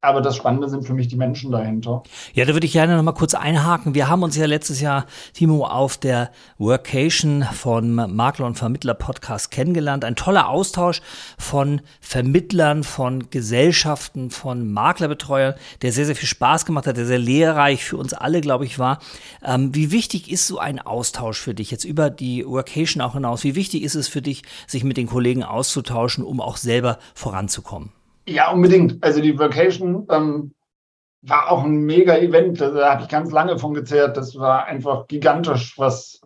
aber 0.00 0.20
das 0.20 0.36
Spannende 0.36 0.68
sind 0.68 0.86
für 0.86 0.94
mich 0.94 1.08
die 1.08 1.16
Menschen 1.16 1.50
dahinter. 1.50 2.04
Ja, 2.32 2.44
da 2.44 2.52
würde 2.52 2.66
ich 2.66 2.72
gerne 2.72 2.96
noch 2.96 3.02
mal 3.02 3.12
kurz 3.12 3.34
einhaken. 3.34 3.94
Wir 3.94 4.08
haben 4.08 4.22
uns 4.22 4.36
ja 4.36 4.46
letztes 4.46 4.80
Jahr, 4.80 5.06
Timo, 5.32 5.66
auf 5.66 5.96
der 5.96 6.30
Workation 6.56 7.42
von 7.42 7.94
Makler 7.94 8.46
und 8.46 8.56
Vermittler 8.56 8.94
Podcast 8.94 9.50
kennengelernt. 9.50 10.04
Ein 10.04 10.14
toller 10.14 10.48
Austausch 10.48 11.02
von 11.36 11.80
Vermittlern, 12.00 12.84
von 12.84 13.28
Gesellschaften, 13.30 14.30
von 14.30 14.70
Maklerbetreuern, 14.70 15.54
der 15.82 15.90
sehr, 15.90 16.06
sehr 16.06 16.16
viel 16.16 16.28
Spaß 16.28 16.64
gemacht 16.64 16.86
hat, 16.86 16.96
der 16.96 17.06
sehr 17.06 17.18
lehrreich 17.18 17.84
für 17.84 17.96
uns 17.96 18.12
alle, 18.12 18.40
glaube 18.40 18.66
ich, 18.66 18.78
war. 18.78 19.00
Ähm, 19.44 19.74
wie 19.74 19.90
wichtig 19.90 20.30
ist 20.30 20.46
so 20.46 20.58
ein 20.58 20.78
Austausch 20.78 21.40
für 21.40 21.54
dich 21.54 21.72
jetzt 21.72 21.84
über 21.84 22.08
die 22.08 22.46
Workation 22.46 23.02
auch 23.02 23.14
hinaus? 23.14 23.42
Wie 23.42 23.56
wichtig 23.56 23.82
ist 23.82 23.96
es 23.96 24.06
für 24.06 24.22
dich, 24.22 24.44
sich 24.68 24.84
mit 24.84 24.96
den 24.96 25.08
Kollegen 25.08 25.42
auszutauschen, 25.42 26.22
um 26.22 26.40
auch 26.40 26.56
selber 26.56 26.98
voranzukommen? 27.14 27.97
Ja, 28.28 28.50
unbedingt. 28.50 29.02
Also 29.02 29.22
die 29.22 29.38
Vacation 29.38 30.06
ähm, 30.10 30.54
war 31.22 31.50
auch 31.50 31.64
ein 31.64 31.86
mega 31.86 32.14
Event. 32.16 32.60
Da 32.60 32.90
habe 32.90 33.02
ich 33.02 33.08
ganz 33.08 33.32
lange 33.32 33.58
von 33.58 33.72
gezehrt. 33.72 34.18
Das 34.18 34.36
war 34.36 34.66
einfach 34.66 35.06
gigantisch, 35.06 35.78
was 35.78 36.20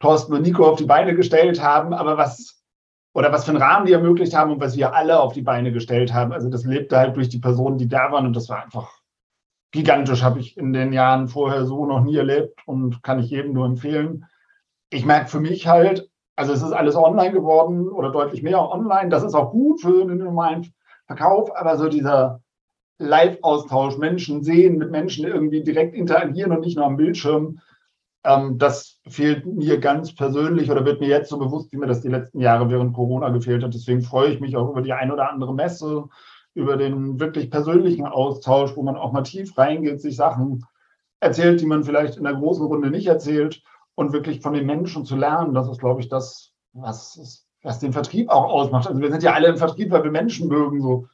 Thorsten 0.00 0.32
und 0.32 0.42
Nico 0.42 0.66
auf 0.66 0.78
die 0.78 0.86
Beine 0.86 1.14
gestellt 1.14 1.62
haben, 1.62 1.92
aber 1.92 2.16
was 2.16 2.64
oder 3.12 3.30
was 3.30 3.44
für 3.44 3.50
einen 3.50 3.62
Rahmen 3.62 3.86
die 3.86 3.92
ermöglicht 3.92 4.34
haben 4.34 4.52
und 4.52 4.60
was 4.60 4.76
wir 4.76 4.94
alle 4.94 5.20
auf 5.20 5.34
die 5.34 5.42
Beine 5.42 5.70
gestellt 5.70 6.14
haben. 6.14 6.32
Also 6.32 6.48
das 6.48 6.64
lebte 6.64 6.96
halt 6.96 7.14
durch 7.14 7.28
die 7.28 7.40
Personen, 7.40 7.76
die 7.76 7.88
da 7.88 8.10
waren 8.10 8.24
und 8.24 8.34
das 8.34 8.48
war 8.48 8.62
einfach 8.62 8.90
gigantisch. 9.72 10.22
Habe 10.22 10.40
ich 10.40 10.56
in 10.56 10.72
den 10.72 10.94
Jahren 10.94 11.28
vorher 11.28 11.66
so 11.66 11.84
noch 11.84 12.02
nie 12.02 12.16
erlebt 12.16 12.58
und 12.66 13.02
kann 13.02 13.18
ich 13.18 13.28
jedem 13.28 13.52
nur 13.52 13.66
empfehlen. 13.66 14.24
Ich 14.88 15.04
merke 15.04 15.28
für 15.28 15.40
mich 15.40 15.66
halt, 15.66 16.09
also 16.40 16.52
es 16.52 16.62
ist 16.62 16.72
alles 16.72 16.96
online 16.96 17.32
geworden 17.32 17.88
oder 17.88 18.10
deutlich 18.10 18.42
mehr 18.42 18.60
online. 18.60 19.10
Das 19.10 19.22
ist 19.22 19.34
auch 19.34 19.50
gut 19.52 19.80
für 19.80 20.06
den 20.06 20.18
normalen 20.18 20.72
Verkauf, 21.06 21.54
aber 21.54 21.76
so 21.76 21.88
dieser 21.88 22.40
Live-Austausch, 22.98 23.98
Menschen 23.98 24.42
sehen, 24.42 24.78
mit 24.78 24.90
Menschen 24.90 25.26
irgendwie 25.26 25.62
direkt 25.62 25.94
interagieren 25.94 26.52
und 26.52 26.60
nicht 26.60 26.76
nur 26.76 26.86
am 26.86 26.96
Bildschirm, 26.96 27.60
Ähm, 28.22 28.58
das 28.58 29.00
fehlt 29.08 29.46
mir 29.46 29.78
ganz 29.78 30.14
persönlich 30.14 30.70
oder 30.70 30.84
wird 30.84 31.00
mir 31.00 31.08
jetzt 31.08 31.30
so 31.30 31.38
bewusst, 31.38 31.72
wie 31.72 31.78
mir 31.78 31.86
das 31.86 32.02
die 32.02 32.12
letzten 32.16 32.40
Jahre 32.40 32.68
während 32.68 32.92
Corona 32.92 33.30
gefehlt 33.30 33.62
hat. 33.64 33.72
Deswegen 33.72 34.02
freue 34.02 34.30
ich 34.32 34.40
mich 34.40 34.56
auch 34.56 34.68
über 34.70 34.82
die 34.82 34.92
ein 34.92 35.10
oder 35.10 35.30
andere 35.30 35.54
Messe, 35.54 36.04
über 36.54 36.76
den 36.76 37.18
wirklich 37.18 37.50
persönlichen 37.50 38.06
Austausch, 38.06 38.76
wo 38.76 38.82
man 38.82 38.96
auch 38.96 39.12
mal 39.12 39.22
tief 39.22 39.56
reingeht, 39.56 40.02
sich 40.02 40.16
Sachen 40.16 40.66
erzählt, 41.20 41.60
die 41.60 41.66
man 41.66 41.82
vielleicht 41.82 42.18
in 42.18 42.24
der 42.24 42.34
großen 42.34 42.66
Runde 42.66 42.90
nicht 42.90 43.06
erzählt 43.06 43.62
und 43.94 44.12
wirklich 44.12 44.40
von 44.40 44.52
den 44.52 44.66
Menschen 44.66 45.04
zu 45.04 45.16
lernen. 45.16 45.54
Das 45.54 45.68
ist, 45.68 45.80
glaube 45.80 46.00
ich, 46.00 46.08
das, 46.08 46.52
was, 46.72 47.46
was 47.62 47.78
den 47.78 47.92
Vertrieb 47.92 48.28
auch 48.28 48.44
ausmacht. 48.44 48.86
Also 48.88 49.00
wir 49.00 49.10
sind 49.10 49.22
ja 49.22 49.32
alle 49.32 49.48
im 49.48 49.56
Vertrieb, 49.56 49.90
weil 49.90 50.04
wir 50.04 50.10
Menschen 50.10 50.48
mögen. 50.48 50.80
So. 50.80 51.06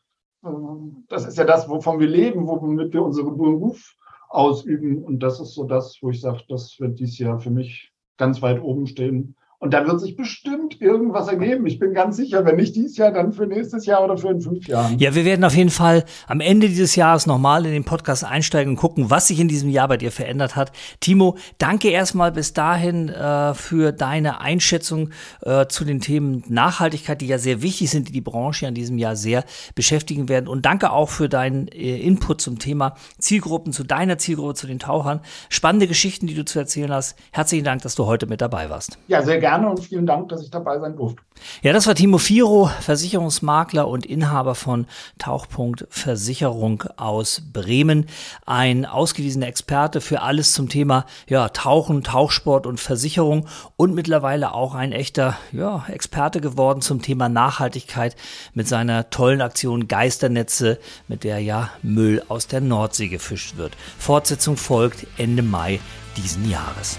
Ähm, 0.45 1.05
das 1.09 1.27
ist 1.27 1.39
ja 1.39 1.45
das, 1.45 1.69
wovon 1.69 1.99
wir 1.99 2.09
leben, 2.09 2.47
womit 2.47 2.93
wir 2.93 3.03
unseren 3.03 3.37
Beruf 3.37 3.95
ausüben. 4.29 5.03
Und 5.03 5.21
das 5.21 5.41
ist 5.41 5.55
so 5.55 5.65
das, 5.65 5.99
wo 6.01 6.11
ich 6.11 6.21
sage, 6.21 6.43
das 6.49 6.79
wird 6.79 6.99
dieses 6.99 7.19
Jahr 7.19 7.39
für 7.39 7.51
mich 7.51 7.93
ganz 8.17 8.43
weit 8.43 8.63
oben 8.63 8.87
stehen. 8.87 9.37
Und 9.59 9.73
da 9.73 9.87
wird 9.87 10.01
sich 10.01 10.17
bestimmt 10.17 10.83
irgendwas 10.83 11.29
ergeben. 11.29 11.67
Ich 11.67 11.79
bin 11.79 11.95
ganz 11.95 12.17
sicher, 12.17 12.45
wenn 12.45 12.57
nicht 12.57 12.77
dieses 12.77 12.99
Jahr, 12.99 13.11
dann 13.11 13.33
für 13.33 13.47
nächstes 13.47 13.87
Jahr 13.87 14.05
oder 14.05 14.19
für 14.19 14.29
in 14.29 14.43
fünf 14.43 14.69
Jahren. 14.69 14.99
Ja, 14.99 15.15
wir 15.15 15.25
werden 15.25 15.45
auf 15.45 15.55
jeden 15.55 15.71
Fall 15.71 16.05
am 16.27 16.41
Ende 16.41 16.69
dieses 16.69 16.95
Jahres 16.95 17.27
nochmal 17.27 17.65
in 17.65 17.73
den 17.73 17.85
Podcast 17.85 18.23
einsteigen 18.23 18.75
und 18.75 18.77
gucken, 18.77 19.09
was 19.09 19.29
sich 19.29 19.41
in 19.41 19.49
diesem 19.49 19.71
Jahr 19.71 19.89
bei 19.89 19.97
dir 19.97 20.13
verändert 20.13 20.57
hat. 20.57 20.73
Timo, 21.01 21.39
danke 21.57 21.89
erstmal 21.89 22.33
bis 22.33 22.53
dahin 22.53 23.09
äh, 23.09 23.55
für 23.55 23.93
deine 23.93 24.43
Einschätzung 24.43 25.09
äh, 25.41 25.67
zu 25.69 25.87
den 25.87 26.01
Themen 26.01 26.45
Nachhaltigkeit, 26.49 27.23
die 27.23 27.27
ja 27.27 27.39
sehr 27.39 27.63
wichtig 27.63 27.89
sind, 27.89 28.09
die 28.09 28.13
die 28.13 28.21
Branche 28.21 28.67
in 28.67 28.75
diesem 28.75 28.99
Jahr 28.99 29.17
sehr 29.17 29.43
beschäftigen 29.75 30.29
werden. 30.29 30.49
Und 30.49 30.67
danke 30.67 30.91
auch 30.91 31.09
für 31.09 31.31
deinen 31.31 31.69
äh, 31.69 31.97
Input 31.97 32.43
zum 32.43 32.59
Thema 32.59 32.95
Zielgruppen, 33.19 33.73
zu 33.73 33.85
deiner 33.85 34.19
Zielgruppe, 34.19 34.53
zu 34.53 34.67
den 34.67 34.81
Tauchern. 34.81 35.21
Spannende 35.49 35.87
Geschichten, 35.87 36.27
die 36.27 36.35
du 36.35 36.45
zu 36.45 36.59
erzählen 36.59 36.93
hast. 36.93 37.19
Herzlichen 37.33 37.65
Dank, 37.65 37.81
dass 37.81 37.95
du 37.95 38.05
heute 38.05 38.27
mit 38.27 38.43
dabei 38.43 38.69
warst. 38.69 38.99
Ja, 39.09 39.23
sehr 39.23 39.39
gerne 39.39 39.46
gerne 39.47 39.69
und 39.71 39.79
vielen 39.79 40.07
Dank, 40.07 40.29
dass 40.29 40.43
ich 40.43 40.51
dabei 40.51 40.81
sein 40.81 40.97
durfte. 40.97 41.23
Ja, 41.63 41.73
das 41.73 41.87
war 41.87 41.95
Timo 41.95 42.19
Firo, 42.19 42.69
Versicherungsmakler 42.81 43.87
und 43.87 44.05
Inhaber 44.05 44.57
von 44.57 44.87
Tauchpunkt 45.19 45.87
Versicherung 45.89 46.83
aus 46.97 47.43
Bremen. 47.53 48.07
Ein 48.45 48.87
ausgewiesener 48.87 49.47
Experte 49.47 50.01
für 50.01 50.23
alles 50.23 50.53
zum 50.53 50.69
Thema 50.69 51.07
ja, 51.29 51.49
Tauchen, 51.51 52.03
Tauchsport 52.03 52.67
und 52.67 52.81
Versicherung 52.81 53.47
und 53.77 53.95
mittlerweile 53.95 54.53
auch 54.53 54.75
ein 54.75 54.91
echter 54.91 55.37
ja, 55.53 55.85
Experte 55.89 56.41
geworden 56.41 56.81
zum 56.81 57.01
Thema 57.01 57.29
Nachhaltigkeit 57.29 58.17
mit 58.53 58.67
seiner 58.67 59.11
tollen 59.11 59.43
Aktion 59.43 59.87
Geisternetze, 59.87 60.81
mit 61.07 61.23
der 61.23 61.39
ja 61.39 61.71
Müll 61.83 62.21
aus 62.27 62.49
der 62.49 62.61
Nordsee 62.61 63.09
gefischt 63.09 63.57
wird. 63.57 63.77
Fortsetzung 63.97 64.57
folgt 64.57 65.07
Ende 65.19 65.45
Mai 65.45 65.79
diesen 66.17 66.51
Jahres. 66.51 66.99